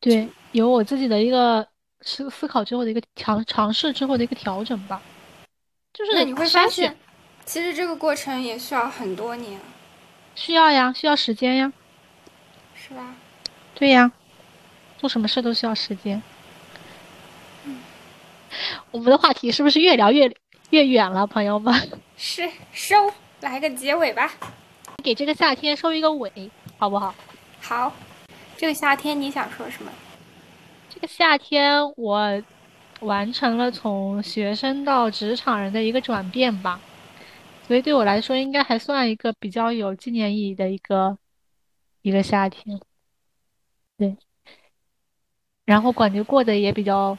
[0.00, 1.66] 对，有我自己的一个
[2.02, 5.00] 思思考之后的一个尝尝试之后的一个调整吧。
[5.92, 6.94] 就是那你会发现，
[7.46, 9.58] 其实这个过程也需要很多年，
[10.34, 11.72] 需要呀，需要时间呀，
[12.74, 13.14] 是吧？
[13.74, 14.10] 对呀，
[14.98, 16.22] 做什么事都需要时间。
[17.64, 17.78] 嗯
[18.92, 20.32] 我们的话题是不是越聊越
[20.70, 21.74] 越远了，朋友们？
[22.16, 24.32] 是收，来个结尾吧，
[25.02, 26.30] 给这个夏天收一个尾，
[26.78, 27.14] 好不好？
[27.60, 27.92] 好，
[28.56, 29.90] 这个夏天你想说什么？
[30.88, 32.40] 这个夏天我
[33.00, 36.80] 完成了从学生到职场人的一个转变吧，
[37.66, 41.18] 所以对我来说应该还算一个比较有纪念意义的一个
[42.02, 42.80] 一个夏天。
[43.96, 44.16] 对，
[45.64, 47.16] 然后感觉过得也比较，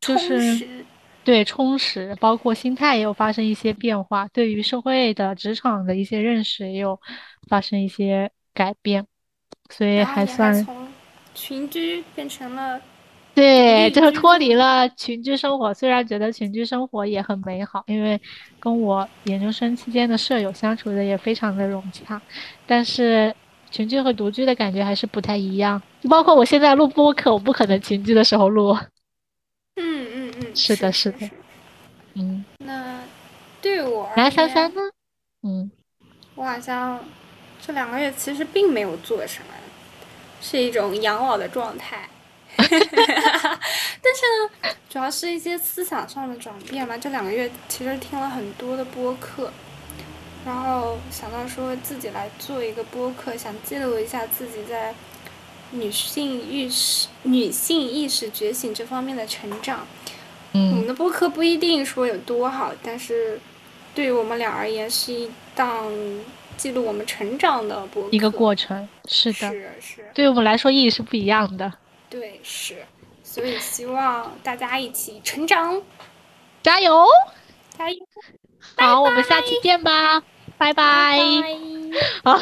[0.00, 0.84] 就是
[1.22, 7.00] 对充实，包括心态也有发生一些变化，对于社会的职场的一些认识也有
[7.48, 9.06] 发生一些改变。
[9.70, 10.88] 所以还算从
[11.34, 12.78] 群居变成了，
[13.34, 15.72] 对，就是脱离了群居生活。
[15.72, 18.20] 虽然觉得群居生活也很美好，因为
[18.60, 22.20] 跟我研究生期间的舍友相处的也非常的融洽，
[22.66, 23.34] 但是
[23.74, 25.82] 群居和独居的感觉还是不太一样。
[26.08, 28.72] 包括我现在录播客，我不可能群居的时候录。
[29.74, 31.28] 嗯嗯嗯，是的，是的，
[32.14, 32.44] 嗯。
[32.58, 33.00] 那
[33.60, 34.80] 对我来三三呢？
[35.42, 35.68] 嗯，
[36.36, 37.00] 我好像
[37.60, 39.48] 这两个月其实并没有做什么。
[40.40, 42.06] 是一种养老的状态，
[42.58, 42.76] 但是
[44.62, 46.98] 呢，主要是一些思想上的转变吧。
[46.98, 49.50] 这两个月其实听了很多的播客，
[50.44, 54.94] 然后想到说自己来做一个播客，想记录一下自己在
[55.70, 59.86] 女性意识、女性意识觉醒这方面的成长。
[60.52, 63.40] 嗯，我们的播客不一定说有多好，但是
[63.94, 65.92] 对于我们俩而言是一档。
[66.56, 71.72] 记录我们成长的播一个过程，是的，是是，对我们来说意义是不一样的。
[72.08, 72.86] 对，是，
[73.24, 75.82] 所以希望大家一起成长，
[76.62, 77.04] 加油，
[77.76, 77.96] 加油！
[78.76, 80.22] 好，我们下期见吧，
[80.58, 81.18] 拜拜。
[82.24, 82.38] 好。